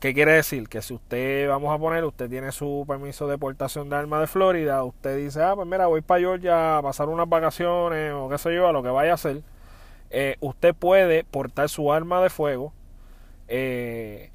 [0.00, 0.68] ¿Qué quiere decir?
[0.68, 4.26] Que si usted, vamos a poner, usted tiene su permiso de portación de armas de
[4.28, 8.38] Florida, usted dice, ah, pues mira, voy para Georgia a pasar unas vacaciones o qué
[8.38, 9.42] sé yo, a lo que vaya a hacer,
[10.10, 12.72] eh, usted puede portar su arma de fuego
[13.48, 14.30] eh,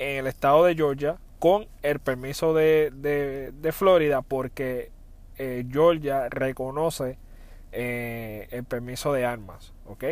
[0.00, 4.90] en el estado de Georgia con el permiso de, de, Florida porque
[5.36, 7.18] eh, Georgia reconoce
[7.72, 10.04] eh, el permiso de armas, ¿ok?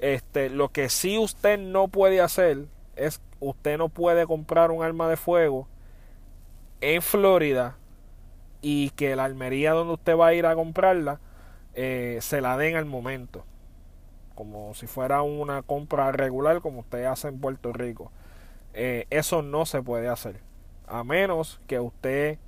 [0.00, 2.66] Este, lo que sí usted no puede hacer
[2.96, 5.68] es usted no puede comprar un arma de fuego
[6.80, 7.76] en Florida
[8.60, 11.20] y que la almería donde usted va a ir a comprarla
[11.74, 13.44] eh, se la den al momento
[14.34, 18.10] como si fuera una compra regular como usted hace en Puerto Rico
[18.74, 20.40] eh, eso no se puede hacer.
[20.86, 22.38] A menos que usted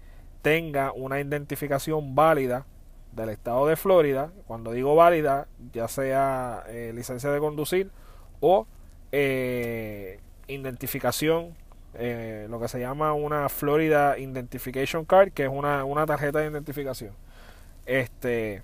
[0.43, 2.67] tenga una identificación válida
[3.13, 4.33] del estado de Florida.
[4.47, 7.91] Cuando digo válida, ya sea eh, licencia de conducir
[8.41, 8.67] o
[9.13, 11.55] eh, identificación,
[12.49, 17.13] lo que se llama una Florida Identification Card, que es una, una tarjeta de identificación.
[17.87, 18.63] Este,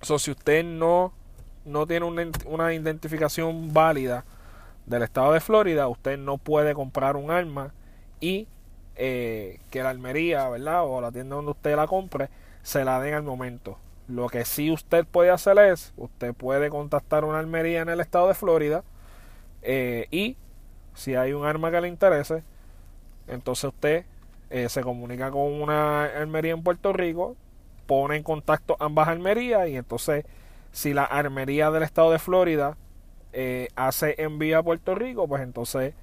[0.00, 1.12] si usted no,
[1.66, 4.24] no tiene una, una identificación válida
[4.86, 7.72] del estado de Florida, usted no puede comprar un arma
[8.20, 8.48] y
[8.96, 10.84] eh, que la almería, ¿verdad?
[10.84, 12.28] O la tienda donde usted la compre,
[12.62, 13.78] se la den al momento.
[14.06, 18.28] Lo que sí usted puede hacer es, usted puede contactar una almería en el estado
[18.28, 18.84] de Florida
[19.62, 20.36] eh, y
[20.94, 22.44] si hay un arma que le interese,
[23.26, 24.04] entonces usted
[24.50, 27.36] eh, se comunica con una armería en Puerto Rico,
[27.86, 30.24] pone en contacto ambas armerías y entonces
[30.70, 32.76] si la armería del estado de Florida
[33.34, 35.94] eh, hace envío a Puerto Rico, pues entonces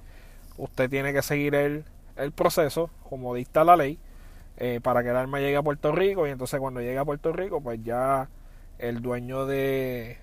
[0.58, 1.84] usted tiene que seguir el,
[2.16, 3.98] el proceso como dicta la ley
[4.58, 7.32] eh, para que el arma llegue a Puerto Rico y entonces cuando llegue a Puerto
[7.32, 8.28] Rico pues ya
[8.78, 10.18] el dueño de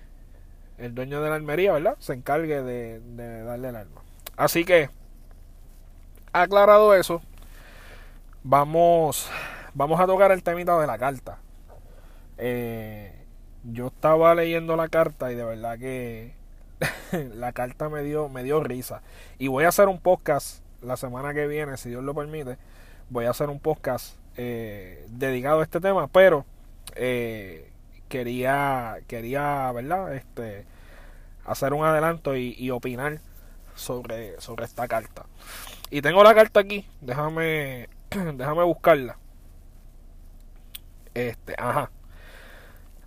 [0.78, 1.96] el dueño de la armería, ¿verdad?
[1.98, 4.02] Se encargue de, darle el arma.
[4.36, 4.88] Así que
[6.32, 7.20] aclarado eso,
[8.44, 9.28] vamos
[9.74, 11.38] vamos a tocar el temita de la carta.
[12.38, 13.12] Eh,
[13.64, 16.39] yo estaba leyendo la carta y de verdad que
[17.34, 19.02] la carta me dio, me dio risa.
[19.38, 22.56] Y voy a hacer un podcast la semana que viene, si Dios lo permite.
[23.08, 26.44] Voy a hacer un podcast eh, dedicado a este tema, pero
[26.94, 27.70] eh,
[28.08, 30.14] quería, quería, ¿verdad?
[30.14, 30.64] Este,
[31.44, 33.20] hacer un adelanto y, opinar
[33.74, 35.26] sobre, sobre esta carta.
[35.90, 39.18] Y tengo la carta aquí, déjame, déjame buscarla.
[41.14, 41.90] Este, ajá.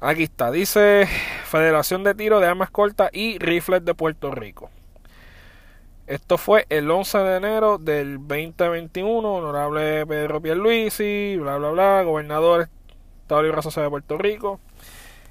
[0.02, 1.08] Aquí está, dice
[1.54, 4.72] Federación de Tiro de Armas Cortas y Rifles de Puerto Rico.
[6.08, 9.36] Esto fue el 11 de enero del 2021.
[9.36, 12.70] Honorable Pedro Pierluisi, bla, bla, bla, gobernador
[13.22, 14.60] Estado Libre de Puerto Rico.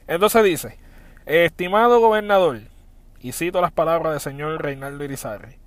[0.07, 0.79] Entonces dice,
[1.27, 2.61] estimado gobernador,
[3.19, 5.59] y cito las palabras del señor Reinaldo Irizarry,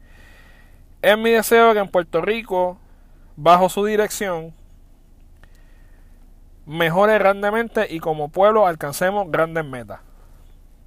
[1.02, 2.80] es mi deseo que en Puerto Rico,
[3.36, 4.54] bajo su dirección,
[6.66, 10.05] mejore grandemente y como pueblo alcancemos grandes metas.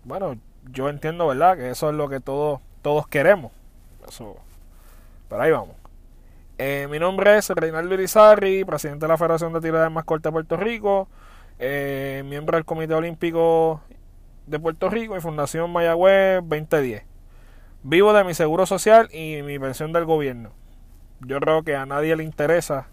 [0.04, 0.38] Bueno,
[0.70, 1.56] yo entiendo, ¿verdad?
[1.56, 3.52] Que eso es lo que todos, todos queremos.
[4.08, 4.36] Eso,
[5.28, 5.76] pero ahí vamos.
[6.58, 10.32] Eh, mi nombre es Reinaldo Irizarri, presidente de la Federación de Tiro de Armas de
[10.32, 11.08] Puerto Rico,
[11.58, 13.80] eh, miembro del Comité Olímpico
[14.46, 17.04] de Puerto Rico y Fundación Mayagüez 2010.
[17.84, 20.50] Vivo de mi seguro social y mi pensión del gobierno.
[21.20, 22.88] Yo creo que a nadie le interesa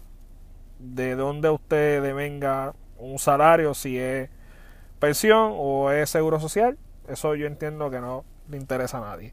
[0.78, 4.30] de dónde usted devenga un salario, si es
[5.00, 6.78] pensión o es seguro social.
[7.08, 9.32] Eso yo entiendo que no le interesa a nadie.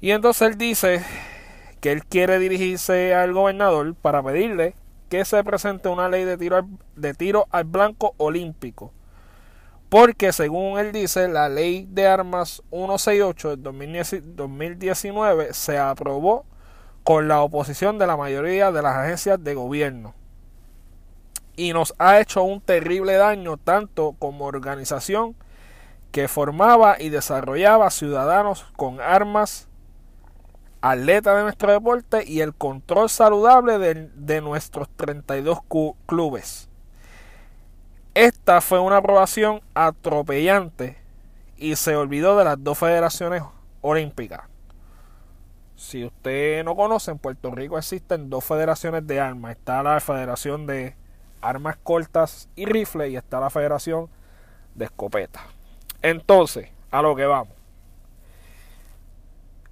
[0.00, 1.02] Y entonces él dice
[1.80, 4.74] que él quiere dirigirse al gobernador para pedirle
[5.08, 6.66] que se presente una ley de tiro al,
[6.96, 8.92] de tiro al blanco olímpico.
[9.88, 13.62] Porque según él dice, la ley de armas 168 del
[14.34, 16.44] 2019 se aprobó
[17.04, 20.14] con la oposición de la mayoría de las agencias de gobierno.
[21.56, 25.36] Y nos ha hecho un terrible daño tanto como organización
[26.14, 29.66] que formaba y desarrollaba ciudadanos con armas,
[30.80, 35.58] atletas de nuestro deporte y el control saludable de, de nuestros 32
[36.06, 36.68] clubes.
[38.14, 40.98] Esta fue una aprobación atropellante
[41.56, 43.42] y se olvidó de las dos federaciones
[43.80, 44.42] olímpicas.
[45.74, 49.56] Si usted no conoce, en Puerto Rico existen dos federaciones de armas.
[49.56, 50.94] Está la Federación de
[51.40, 54.08] Armas Cortas y Rifles y está la Federación
[54.76, 55.42] de Escopetas.
[56.04, 57.54] Entonces, a lo que vamos.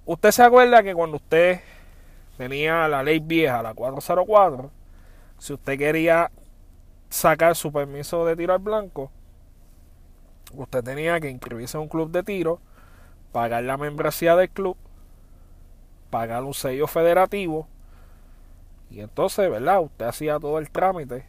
[0.03, 1.61] Usted se acuerda que cuando usted
[2.39, 4.71] tenía la ley vieja, la 404,
[5.37, 6.31] si usted quería
[7.07, 9.11] sacar su permiso de tiro al blanco,
[10.53, 12.59] usted tenía que inscribirse en un club de tiro,
[13.31, 14.75] pagar la membresía del club,
[16.09, 17.67] pagar un sello federativo,
[18.89, 19.81] y entonces, ¿verdad?
[19.81, 21.27] Usted hacía todo el trámite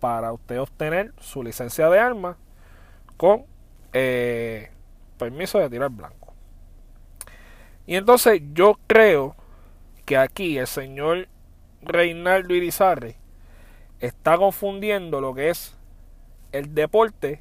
[0.00, 2.36] para usted obtener su licencia de armas
[3.16, 3.53] con
[3.94, 4.70] eh,
[5.16, 6.34] permiso de tiro al blanco.
[7.86, 9.36] Y entonces yo creo
[10.04, 11.28] que aquí el señor
[11.80, 13.16] Reinaldo Irizarry
[14.00, 15.76] está confundiendo lo que es
[16.52, 17.40] el deporte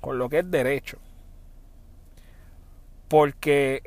[0.00, 0.98] con lo que es derecho.
[3.08, 3.82] Porque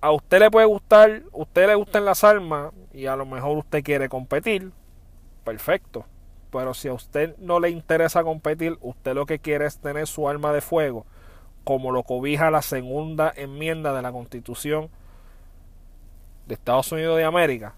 [0.00, 3.56] a usted le puede gustar, a usted le gustan las armas y a lo mejor
[3.56, 4.72] usted quiere competir,
[5.44, 6.04] perfecto.
[6.52, 10.28] Pero si a usted no le interesa competir, usted lo que quiere es tener su
[10.28, 11.06] arma de fuego,
[11.64, 14.90] como lo cobija la segunda enmienda de la Constitución
[16.46, 17.74] de Estados Unidos de América,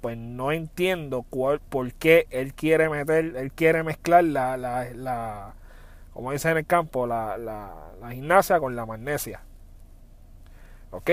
[0.00, 5.54] pues no entiendo por qué él quiere meter, él quiere mezclar la, la, la
[6.12, 9.40] como dice en el campo, la, la, la gimnasia con la magnesia.
[10.90, 11.10] ¿Ok?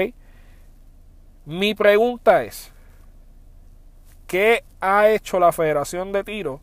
[1.45, 2.71] Mi pregunta es,
[4.29, 6.61] ¿qué ha hecho la Federación de Tiro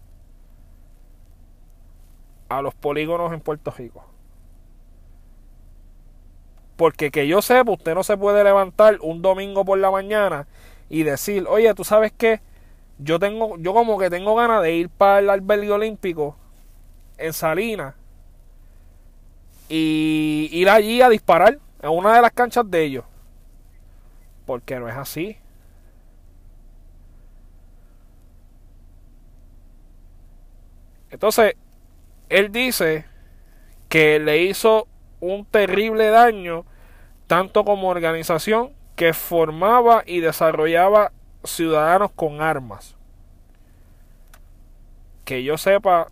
[2.48, 4.04] a los polígonos en Puerto Rico?
[6.76, 10.46] Porque que yo sepa, usted no se puede levantar un domingo por la mañana
[10.88, 12.40] y decir, oye, tú sabes qué,
[12.98, 16.36] yo tengo, yo como que tengo ganas de ir para el albergue olímpico
[17.18, 17.94] en Salinas
[19.68, 23.04] y ir allí a disparar en una de las canchas de ellos.
[24.44, 25.36] Porque no es así.
[31.10, 31.54] Entonces,
[32.28, 33.04] él dice
[33.88, 34.88] que le hizo
[35.20, 36.64] un terrible daño
[37.26, 41.12] tanto como organización que formaba y desarrollaba
[41.44, 42.96] ciudadanos con armas.
[45.24, 46.08] Que yo sepa,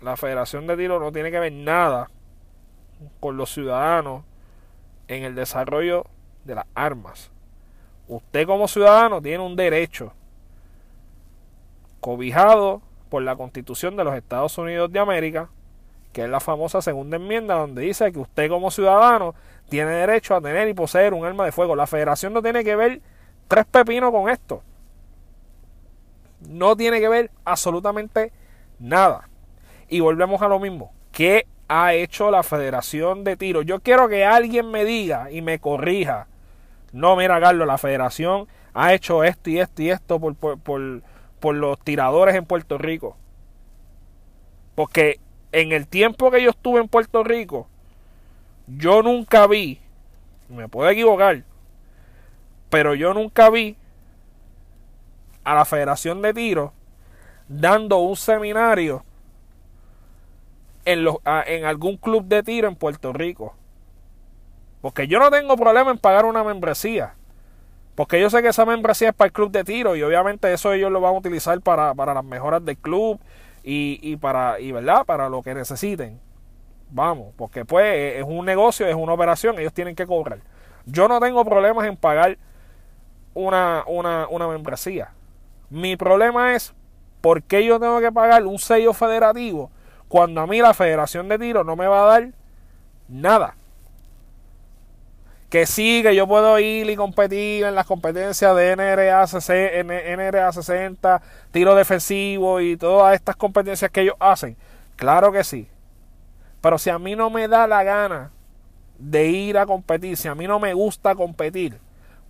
[0.00, 2.10] la Federación de Tiro no tiene que ver nada
[3.20, 4.24] con los ciudadanos
[5.08, 6.06] en el desarrollo
[6.44, 7.30] de las armas.
[8.08, 10.12] Usted como ciudadano tiene un derecho
[12.00, 12.82] cobijado
[13.12, 15.50] por la Constitución de los Estados Unidos de América,
[16.14, 19.34] que es la famosa segunda enmienda donde dice que usted como ciudadano
[19.68, 21.76] tiene derecho a tener y poseer un arma de fuego.
[21.76, 23.02] La federación no tiene que ver
[23.48, 24.62] tres pepinos con esto.
[26.48, 28.32] No tiene que ver absolutamente
[28.78, 29.28] nada.
[29.90, 30.90] Y volvemos a lo mismo.
[31.12, 33.60] ¿Qué ha hecho la Federación de Tiro?
[33.60, 36.28] Yo quiero que alguien me diga y me corrija.
[36.92, 41.02] No, mira, Carlos, la Federación ha hecho esto y esto y esto por, por, por,
[41.42, 43.16] por los tiradores en Puerto Rico.
[44.76, 45.18] Porque
[45.50, 47.66] en el tiempo que yo estuve en Puerto Rico,
[48.68, 49.80] yo nunca vi,
[50.48, 51.42] me puedo equivocar,
[52.70, 53.76] pero yo nunca vi
[55.42, 56.72] a la Federación de Tiro
[57.48, 59.04] dando un seminario
[60.84, 61.16] en, los,
[61.46, 63.56] en algún club de tiro en Puerto Rico.
[64.80, 67.16] Porque yo no tengo problema en pagar una membresía.
[67.94, 70.72] Porque yo sé que esa membresía es para el club de tiro y obviamente eso
[70.72, 73.20] ellos lo van a utilizar para, para las mejoras del club
[73.62, 75.04] y, y, para, y, ¿verdad?
[75.04, 76.18] para lo que necesiten.
[76.90, 80.38] Vamos, porque pues es un negocio, es una operación, ellos tienen que cobrar.
[80.86, 82.38] Yo no tengo problemas en pagar
[83.34, 85.10] una, una, una membresía.
[85.70, 86.74] Mi problema es
[87.20, 89.70] por qué yo tengo que pagar un sello federativo
[90.08, 92.28] cuando a mí la Federación de Tiro no me va a dar
[93.08, 93.56] nada.
[95.52, 99.26] Que sí, que yo puedo ir y competir en las competencias de NRA,
[100.16, 104.56] NRA 60, tiro defensivo y todas estas competencias que ellos hacen.
[104.96, 105.68] Claro que sí.
[106.62, 108.30] Pero si a mí no me da la gana
[108.98, 111.78] de ir a competir, si a mí no me gusta competir,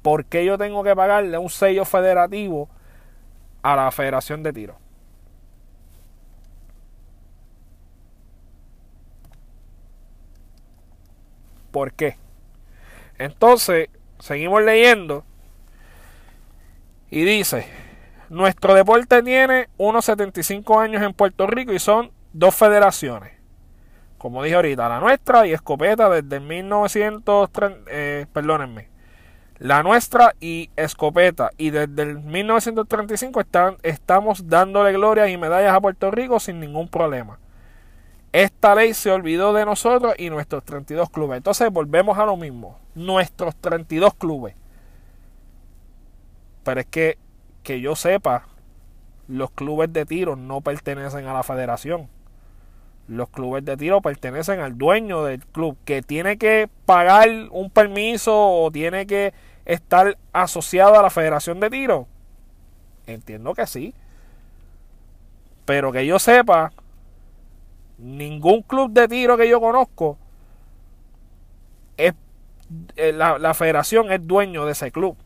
[0.03, 2.69] ¿por qué yo tengo que pagarle un sello federativo
[3.63, 4.77] a la Federación de Tiro?
[11.71, 12.22] ¿Por qué?
[13.25, 15.25] Entonces, seguimos leyendo
[17.09, 17.67] y dice,
[18.31, 23.33] nuestro deporte tiene unos 75 años en Puerto Rico y son dos federaciones.
[24.19, 28.89] Como dije ahorita, la nuestra y Escopeta desde 1930, eh, perdónenme,
[29.59, 35.81] la nuestra y Escopeta y desde el 1935 están, estamos dándole glorias y medallas a
[35.81, 37.39] Puerto Rico sin ningún problema.
[38.33, 41.37] Esta ley se olvidó de nosotros y nuestros 32 clubes.
[41.37, 42.79] Entonces volvemos a lo mismo.
[42.95, 44.55] Nuestros 32 clubes.
[46.65, 47.19] Pero es que,
[47.63, 48.47] que yo sepa,
[49.29, 52.09] los clubes de tiro no pertenecen a la federación.
[53.09, 58.35] Los clubes de tiro pertenecen al dueño del club, que tiene que pagar un permiso
[58.35, 59.35] o tiene que
[59.67, 62.07] estar asociado a la federación de tiro.
[63.07, 63.95] Entiendo que sí.
[65.65, 66.73] Pero que yo sepa,
[68.03, 70.19] ningún club de tiro que yo conozco
[71.97, 72.15] es
[72.97, 75.17] eh, la, federación es dueño de ese club.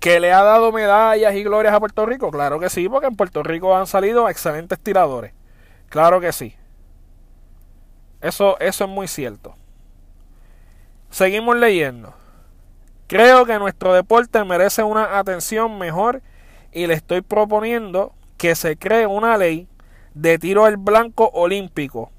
[0.00, 3.16] Que le ha dado medallas y glorias a Puerto Rico claro que sí porque en
[3.16, 5.32] Puerto Rico han salido excelentes tiradores.
[5.88, 6.54] Claro que sí.
[8.20, 9.54] Eso eso es muy cierto.
[11.10, 12.14] Seguimos leyendo.
[13.06, 16.22] Creo que nuestro deporte merece una atención mejor
[16.72, 19.68] y le estoy proponiendo que se cree una ley
[20.14, 22.10] de tiro al blanco olímpico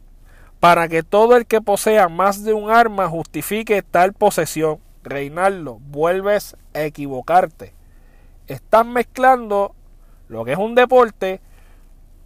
[0.59, 4.79] para que todo el que posea más de un arma justifique tal posesión.
[5.03, 7.73] Reinaldo, vuelves a equivocarte.
[8.47, 9.75] Estás mezclando
[10.27, 11.41] lo que es un deporte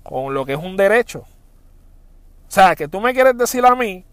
[0.04, 1.20] con lo que es un derecho.
[1.20, 4.06] O sea, que tú me quieres decir a mí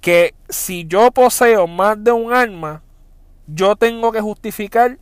[0.00, 2.82] que si yo poseo más de un arma,
[3.46, 4.98] yo tengo que justificar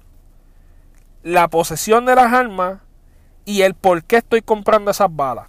[1.23, 2.81] la posesión de las armas
[3.47, 5.47] y el por qué estoy comprando esas balas.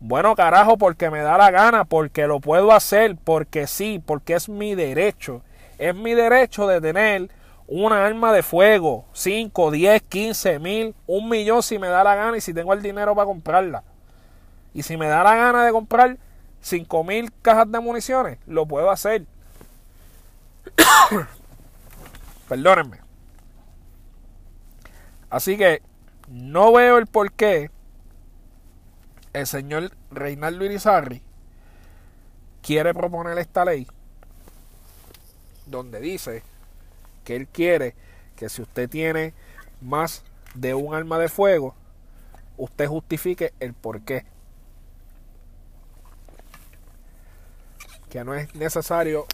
[0.00, 4.48] Bueno, carajo, porque me da la gana, porque lo puedo hacer, porque sí, porque es
[4.48, 5.42] mi derecho.
[5.78, 7.30] Es mi derecho de tener
[7.68, 12.36] una arma de fuego, 5, 10, 15 mil, un millón si me da la gana
[12.36, 13.84] y si tengo el dinero para comprarla.
[14.74, 16.18] Y si me da la gana de comprar
[16.60, 19.26] 5 mil cajas de municiones, lo puedo hacer.
[22.48, 22.98] Perdónenme.
[25.28, 25.82] Así que
[26.30, 27.72] no veo el por qué
[29.32, 31.22] el señor Reinaldo Irizarri
[32.62, 33.88] quiere proponer esta ley
[35.66, 36.44] donde dice
[37.24, 37.96] que él quiere
[38.36, 39.34] que si usted tiene
[39.80, 40.22] más
[40.54, 41.74] de un arma de fuego,
[42.56, 44.24] usted justifique el por qué.
[48.08, 49.26] Que no es necesario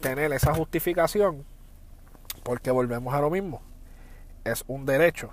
[0.00, 1.44] tener esa justificación
[2.42, 3.67] porque volvemos a lo mismo
[4.50, 5.32] es un derecho.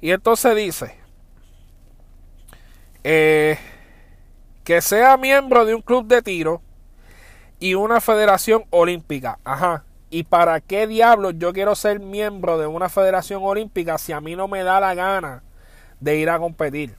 [0.00, 1.02] Y entonces dice
[3.04, 3.58] eh,
[4.64, 6.62] que sea miembro de un club de tiro
[7.58, 9.38] y una federación olímpica.
[9.44, 9.84] Ajá.
[10.10, 14.36] ¿Y para qué diablos yo quiero ser miembro de una federación olímpica si a mí
[14.36, 15.42] no me da la gana
[16.00, 16.94] de ir a competir?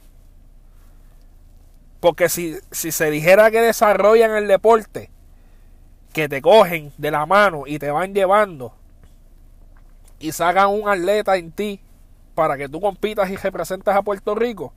[2.00, 5.10] Porque si, si se dijera que desarrollan el deporte,
[6.12, 8.74] que te cogen de la mano y te van llevando
[10.24, 11.78] y sacan un atleta en ti
[12.34, 14.72] para que tú compitas y representes a Puerto Rico,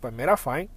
[0.00, 0.68] pues mira, fine.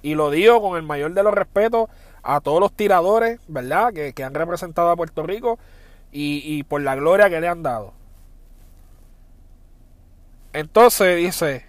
[0.00, 1.90] Y lo digo con el mayor de los respetos
[2.22, 3.92] a todos los tiradores, ¿verdad?
[3.92, 5.58] Que, han representado a Puerto Rico
[6.12, 7.92] y, y por la gloria que le han dado.
[10.54, 11.66] Entonces dice,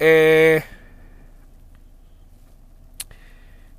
[0.00, 0.64] eh,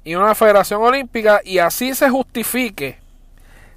[0.06, 3.01] y una federación olímpica y así se justifique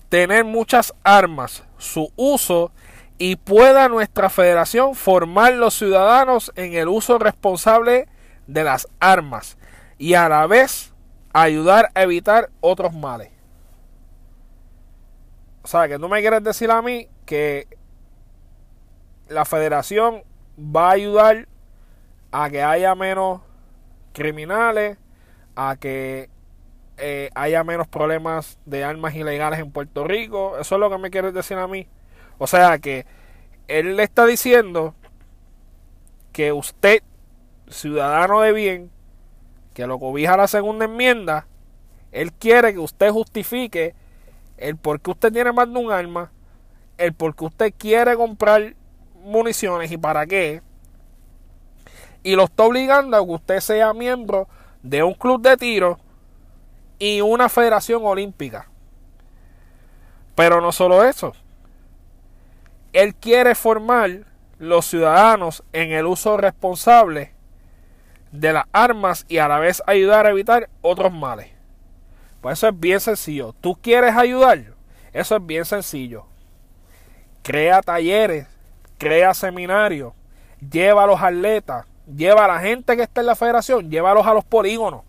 [0.08, 2.72] tener muchas armas, su uso
[3.18, 8.08] y pueda nuestra federación formar los ciudadanos en el uso responsable
[8.46, 9.56] de las armas
[9.98, 10.92] y a la vez
[11.32, 13.30] ayudar a evitar otros males.
[15.62, 17.66] O sea, que tú me quieres decir a mí que
[19.28, 20.22] la federación
[20.58, 21.48] va a ayudar
[22.32, 23.40] a que haya menos
[24.12, 24.98] criminales,
[25.56, 26.28] a que
[26.96, 30.58] eh, haya menos problemas de armas ilegales en Puerto Rico.
[30.58, 31.88] Eso es lo que me quiere decir a mí.
[32.38, 33.06] O sea que
[33.68, 34.94] él le está diciendo
[36.32, 37.02] que usted,
[37.68, 38.90] ciudadano de bien,
[39.72, 41.46] que lo cobija la segunda enmienda,
[42.12, 43.94] él quiere que usted justifique
[44.56, 46.30] el por qué usted tiene más de un arma,
[46.96, 48.74] el por qué usted quiere comprar
[49.24, 50.62] municiones y para qué.
[52.22, 54.48] Y lo está obligando a que usted sea miembro
[54.82, 55.98] de un club de tiro
[56.98, 58.68] y una federación olímpica.
[60.34, 61.32] Pero no solo eso.
[62.92, 64.24] Él quiere formar
[64.58, 67.32] los ciudadanos en el uso responsable
[68.32, 71.50] de las armas y a la vez ayudar a evitar otros males.
[72.40, 73.54] Pues eso es bien sencillo.
[73.60, 74.74] ¿Tú quieres ayudar?
[75.12, 76.26] Eso es bien sencillo.
[77.42, 78.46] Crea talleres,
[78.98, 80.12] crea seminarios,
[80.70, 84.34] lleva a los atletas, lleva a la gente que está en la federación, llévalos a
[84.34, 85.02] los polígonos.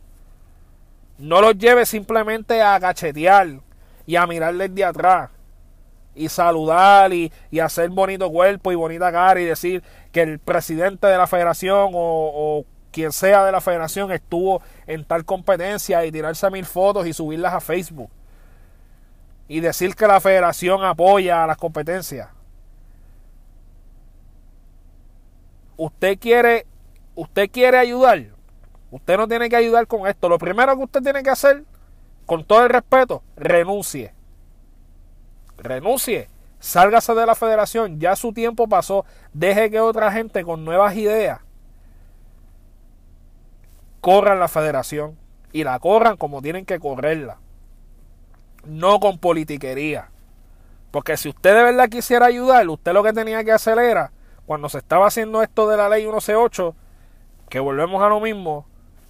[1.18, 3.60] No los lleve simplemente a cachetear
[4.06, 5.30] y a mirar desde atrás
[6.14, 11.18] y saludar y, hacer bonito cuerpo y bonita cara y decir que el presidente de
[11.18, 16.50] la federación o, o, quien sea de la federación estuvo en tal competencia y tirarse
[16.50, 18.10] mil fotos y subirlas a Facebook
[19.48, 22.30] y decir que la federación apoya a las competencias.
[25.78, 26.66] Usted quiere,
[27.16, 28.28] usted quiere ayudar,
[28.96, 30.30] Usted no tiene que ayudar con esto.
[30.30, 31.66] Lo primero que usted tiene que hacer,
[32.26, 34.14] con todo el respeto, renuncie.
[35.58, 36.30] Renuncie.
[36.62, 38.00] Sálgase de la federación.
[38.00, 39.06] Ya su tiempo pasó.
[39.34, 41.42] Deje que otra gente con nuevas ideas
[44.00, 45.18] corran la federación.
[45.52, 47.40] Y la corran como tienen que correrla.
[48.64, 50.10] No con politiquería.
[50.92, 54.14] Porque si usted de verdad quisiera ayudar, usted lo que tenía que hacer era,
[54.46, 56.74] cuando se estaba haciendo esto de la ley 1C8,
[57.50, 58.66] que volvemos a lo mismo,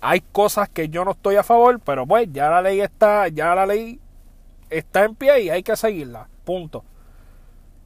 [0.08, 3.56] hay cosas que yo no estoy a favor, pero pues ya la ley está, ya
[3.56, 4.00] la ley
[4.70, 6.28] está en pie y hay que seguirla.
[6.44, 6.84] Punto.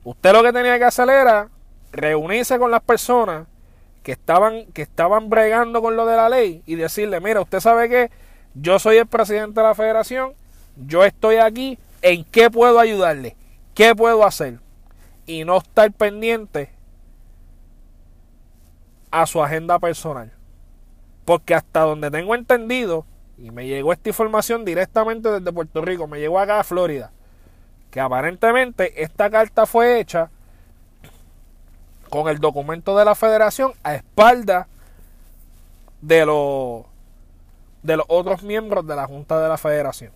[0.04, 1.48] Usted lo que tenía que hacer era
[1.94, 3.48] reunirse con las personas
[4.04, 7.88] que estaban, que estaban bregando con lo de la ley y decirle, mira, usted sabe
[7.88, 8.12] que
[8.54, 10.34] yo soy el presidente de la federación,
[10.76, 13.38] yo estoy aquí, ¿en qué puedo ayudarle?
[13.74, 14.60] ¿Qué puedo hacer?
[15.26, 16.70] Y no estar pendiente
[19.10, 20.34] a su agenda personal.
[21.30, 23.06] Porque hasta donde tengo entendido,
[23.38, 27.12] y me llegó esta información directamente desde Puerto Rico, me llegó acá a Florida,
[27.92, 30.32] que aparentemente esta carta fue hecha
[32.10, 34.68] con el documento de la federación a espalda
[36.02, 36.86] de los
[37.84, 40.12] de los otros miembros de la junta de la federación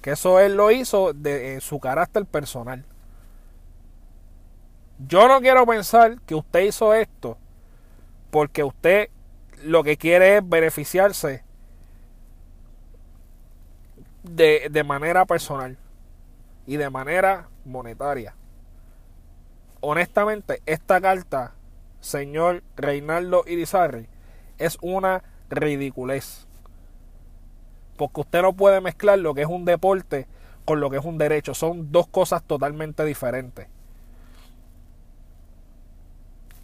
[0.00, 2.86] que eso él lo hizo de su carácter personal.
[5.06, 7.36] Yo no quiero pensar que usted hizo esto
[8.30, 9.10] porque usted
[9.62, 11.44] lo que quiere es beneficiarse
[14.22, 15.76] de, de manera personal
[16.66, 18.34] y de manera monetaria.
[19.80, 21.54] Honestamente, esta carta,
[22.00, 24.08] señor Reinaldo Irizarry,
[24.58, 26.46] es una ridiculez.
[27.96, 30.26] Porque usted no puede mezclar lo que es un deporte
[30.64, 31.54] con lo que es un derecho.
[31.54, 33.68] Son dos cosas totalmente diferentes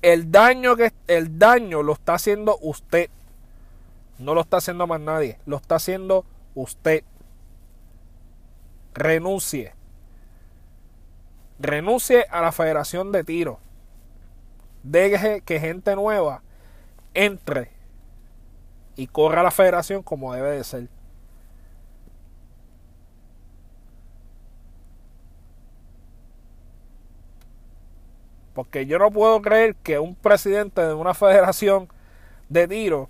[0.02, 3.08] el daño que el daño lo está haciendo usted.
[4.18, 6.24] No lo está haciendo más nadie, lo está haciendo
[6.54, 7.04] usted.
[8.94, 9.74] Renuncie.
[11.58, 13.58] Renuncie a la Federación de Tiro.
[14.82, 16.42] Deje que gente nueva
[17.14, 17.70] entre
[18.96, 20.88] y corra la federación como debe de ser.
[28.54, 31.88] Porque yo no puedo creer que un presidente de una federación
[32.48, 33.08] de tiro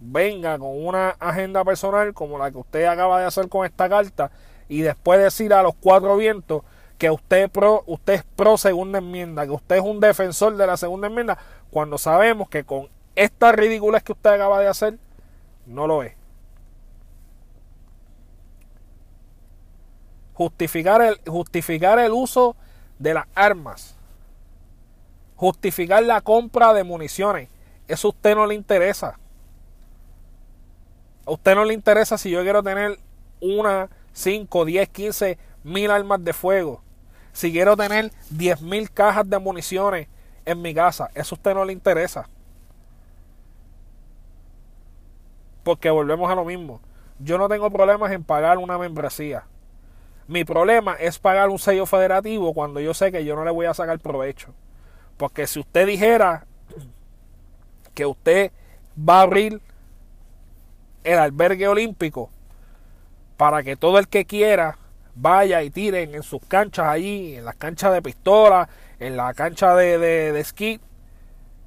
[0.00, 4.30] venga con una agenda personal como la que usted acaba de hacer con esta carta
[4.68, 6.62] y después decir a los cuatro vientos
[6.98, 10.76] que usted, pro, usted es pro segunda enmienda, que usted es un defensor de la
[10.76, 11.36] segunda enmienda,
[11.70, 14.98] cuando sabemos que con esta ridículas que usted acaba de hacer,
[15.66, 16.14] no lo es.
[20.34, 22.56] Justificar el, justificar el uso
[22.98, 23.96] de las armas
[25.42, 27.48] justificar la compra de municiones.
[27.88, 29.18] Eso a usted no le interesa.
[31.26, 32.96] A usted no le interesa si yo quiero tener
[33.40, 36.80] una, 5, 10, 15 mil armas de fuego.
[37.32, 40.06] Si quiero tener 10 mil cajas de municiones
[40.44, 41.10] en mi casa.
[41.12, 42.28] Eso a usted no le interesa.
[45.64, 46.80] Porque volvemos a lo mismo.
[47.18, 49.44] Yo no tengo problemas en pagar una membresía.
[50.28, 53.66] Mi problema es pagar un sello federativo cuando yo sé que yo no le voy
[53.66, 54.54] a sacar provecho.
[55.16, 56.46] Porque si usted dijera
[57.94, 58.52] que usted
[58.98, 59.60] va a abrir
[61.04, 62.30] el albergue olímpico
[63.36, 64.78] para que todo el que quiera
[65.14, 68.68] vaya y tiren en sus canchas allí, en las canchas de pistola,
[68.98, 70.80] en la cancha de, de, de esquí,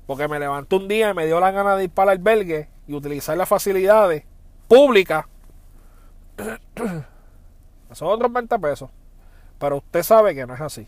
[0.07, 2.69] porque me levantó un día y me dio la gana de ir para el albergue
[2.87, 4.23] y utilizar las facilidades
[4.67, 5.25] públicas.
[7.91, 8.89] Son otros 20 pesos.
[9.57, 10.87] Pero usted sabe que no es así.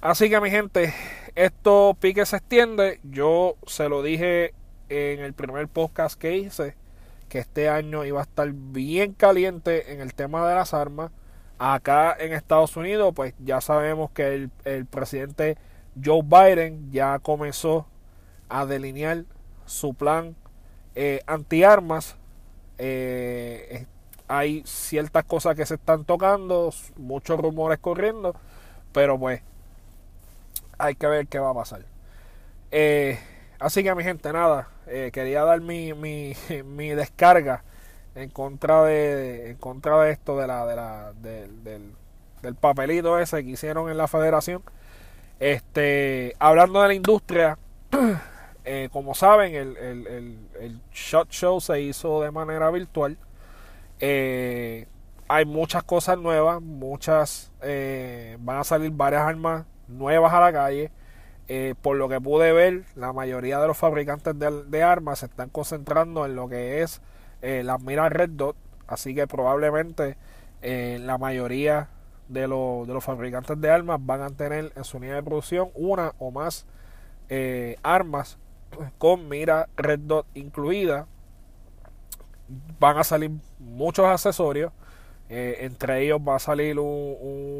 [0.00, 0.94] Así que mi gente,
[1.34, 3.00] esto pique se extiende.
[3.02, 4.54] Yo se lo dije
[4.88, 6.76] en el primer podcast que hice
[7.28, 11.10] que este año iba a estar bien caliente en el tema de las armas.
[11.58, 15.58] Acá en Estados Unidos, pues ya sabemos que el, presidente
[16.02, 17.88] Joe Biden ya comenzó
[18.48, 19.24] a delinear
[19.66, 20.36] su plan
[20.94, 22.16] eh, antiarmas.
[22.78, 23.86] Eh,
[24.28, 28.36] hay ciertas cosas que se están tocando, muchos rumores corriendo,
[28.92, 29.42] pero pues
[30.78, 31.84] hay que ver qué va a pasar.
[32.70, 33.18] Eh,
[33.58, 36.34] así que mi gente, nada, eh, quería dar mi, mi,
[36.64, 37.64] mi, descarga
[38.14, 41.64] en contra de en contra de esto de la, de la del,
[42.42, 44.62] del, papelito ese que hicieron en la federación.
[45.40, 47.58] Este, hablando de la industria,
[48.64, 53.16] eh, como saben, el, el, el, el, shot show se hizo de manera virtual.
[54.00, 60.90] hay muchas cosas nuevas, muchas van a salir varias armas nuevas a la calle.
[61.50, 65.48] Eh, por lo que pude ver, la mayoría de los fabricantes de, armas se están
[65.48, 67.00] concentrando en lo que es
[67.40, 68.56] eh, las miras Red Dot.
[68.86, 70.16] Así que probablemente
[70.60, 71.88] eh, la mayoría
[72.28, 76.12] de, de, los fabricantes de armas van a tener en su unidad de producción una
[76.18, 76.66] o más
[77.82, 78.38] armas
[78.98, 81.06] con mira Red Dot incluida.
[82.78, 84.72] Van a salir muchos accesorios.
[85.30, 87.16] entre ellos va a salir un,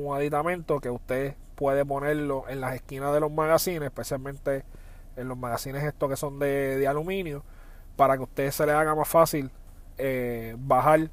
[0.06, 4.64] un aditamento que usted puede ponerlo en las esquinas de los magazines, especialmente
[5.16, 7.42] en los magazines estos que son de, aluminio,
[7.96, 9.50] para que a usted se le haga más fácil
[9.98, 11.10] eh, bajar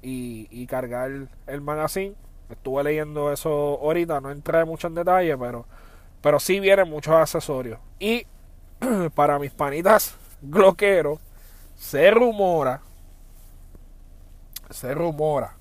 [0.00, 1.10] y, cargar
[1.46, 2.14] el magazine.
[2.48, 3.50] Estuve leyendo eso
[3.82, 5.66] ahorita, no entré mucho en detalle, pero,
[6.22, 7.78] pero sí vienen muchos accesorios.
[7.98, 8.26] Y
[9.14, 11.20] para mis panitas gloqueros,
[11.74, 12.80] se rumora,
[14.70, 15.54] se rumora,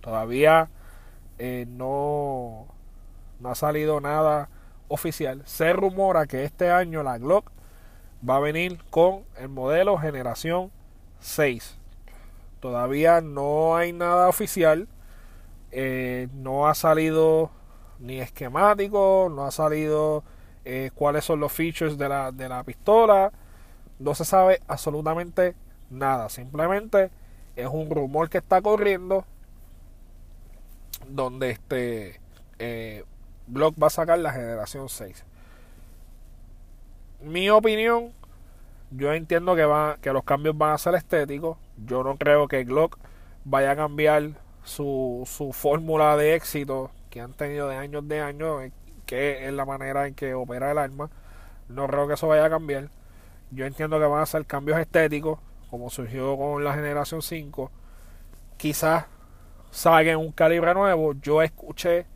[0.00, 0.70] todavía
[1.38, 2.71] eh, no,
[3.42, 4.48] no ha salido nada
[4.88, 5.42] oficial.
[5.44, 7.50] Se rumora que este año la Glock
[8.28, 10.70] va a venir con el modelo generación
[11.20, 11.76] 6.
[12.60, 14.86] Todavía no hay nada oficial.
[15.72, 17.50] Eh, no ha salido
[17.98, 20.22] ni esquemático, no ha salido
[20.64, 23.32] eh, cuáles son los features de la, de la pistola.
[23.98, 25.56] No se sabe absolutamente
[25.90, 26.28] nada.
[26.28, 27.10] Simplemente
[27.56, 29.24] es un rumor que está corriendo
[31.08, 32.20] donde este
[32.58, 33.04] eh,
[33.52, 35.24] Glock va a sacar la generación 6.
[37.20, 38.12] Mi opinión,
[38.90, 41.58] yo entiendo que, va, que los cambios van a ser estéticos.
[41.84, 42.98] Yo no creo que Glock
[43.44, 44.30] vaya a cambiar
[44.64, 48.70] su, su fórmula de éxito que han tenido de años de años,
[49.04, 51.10] que es la manera en que opera el arma.
[51.68, 52.88] No creo que eso vaya a cambiar.
[53.50, 55.38] Yo entiendo que van a ser cambios estéticos,
[55.70, 57.70] como surgió con la generación 5.
[58.56, 59.04] Quizás
[59.70, 61.12] salgan un calibre nuevo.
[61.20, 62.06] Yo escuché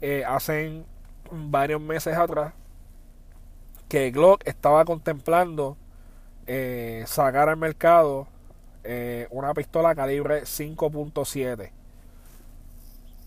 [0.00, 0.84] eh, hace
[1.30, 2.54] varios meses atrás
[3.88, 5.76] que Glock estaba contemplando
[6.46, 8.28] eh, sacar al mercado
[8.84, 11.70] eh, una pistola calibre 5.7.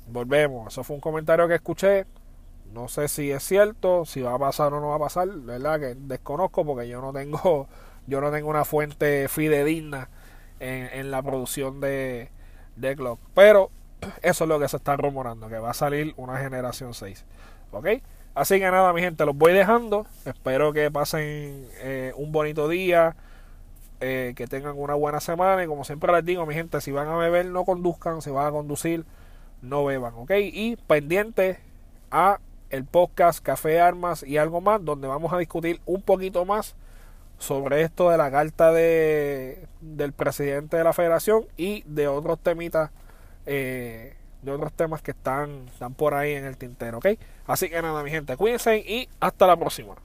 [0.07, 2.05] Volvemos, eso fue un comentario que escuché.
[2.73, 5.79] No sé si es cierto, si va a pasar o no va a pasar, ¿verdad?
[5.79, 7.67] Que desconozco porque yo no tengo,
[8.07, 10.09] yo no tengo una fuente fidedigna
[10.59, 12.31] en, en la producción de,
[12.77, 13.19] de Glock.
[13.33, 13.69] Pero
[14.21, 17.25] eso es lo que se está rumorando, que va a salir una generación 6.
[17.71, 17.87] ¿Ok?
[18.35, 20.07] Así que nada, mi gente, los voy dejando.
[20.25, 23.15] Espero que pasen eh, un bonito día,
[24.01, 25.63] eh, que tengan una buena semana.
[25.63, 28.21] Y como siempre les digo, mi gente, si van a beber, no conduzcan.
[28.21, 29.05] Si van a conducir,
[29.61, 30.13] no beban.
[30.15, 30.31] ¿Ok?
[30.35, 31.59] Y pendiente
[32.09, 32.39] a
[32.69, 36.75] el podcast Café Armas y algo más, donde vamos a discutir un poquito más
[37.37, 42.89] sobre esto de la carta de, del presidente de la federación y de otros temitas
[43.45, 47.07] eh, de otros temas que están, están por ahí en el tintero, ¿ok?
[47.47, 49.95] Así que nada, mi gente, cuídense y hasta la próxima.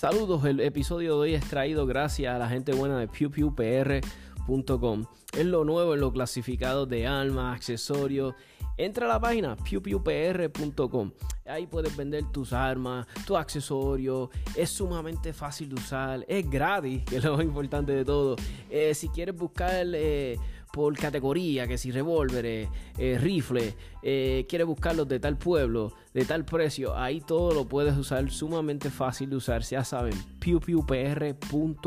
[0.00, 5.04] Saludos, el episodio de hoy es traído gracias a la gente buena de PewPewPR.com.
[5.36, 8.34] Es lo nuevo en lo clasificado de armas, accesorios
[8.80, 11.12] Entra a la página pewpewpr.com.
[11.44, 14.30] Ahí puedes vender tus armas, tus accesorios.
[14.56, 16.24] Es sumamente fácil de usar.
[16.26, 18.36] Es gratis, que es lo más importante de todo.
[18.70, 20.38] Eh, si quieres buscar eh,
[20.72, 26.96] por categoría, que si revólveres, eh, rifles, quieres buscarlos de tal pueblo, de tal precio,
[26.96, 29.60] ahí todo lo puedes usar sumamente fácil de usar.
[29.60, 31.80] Ya saben, pewpewpr.com.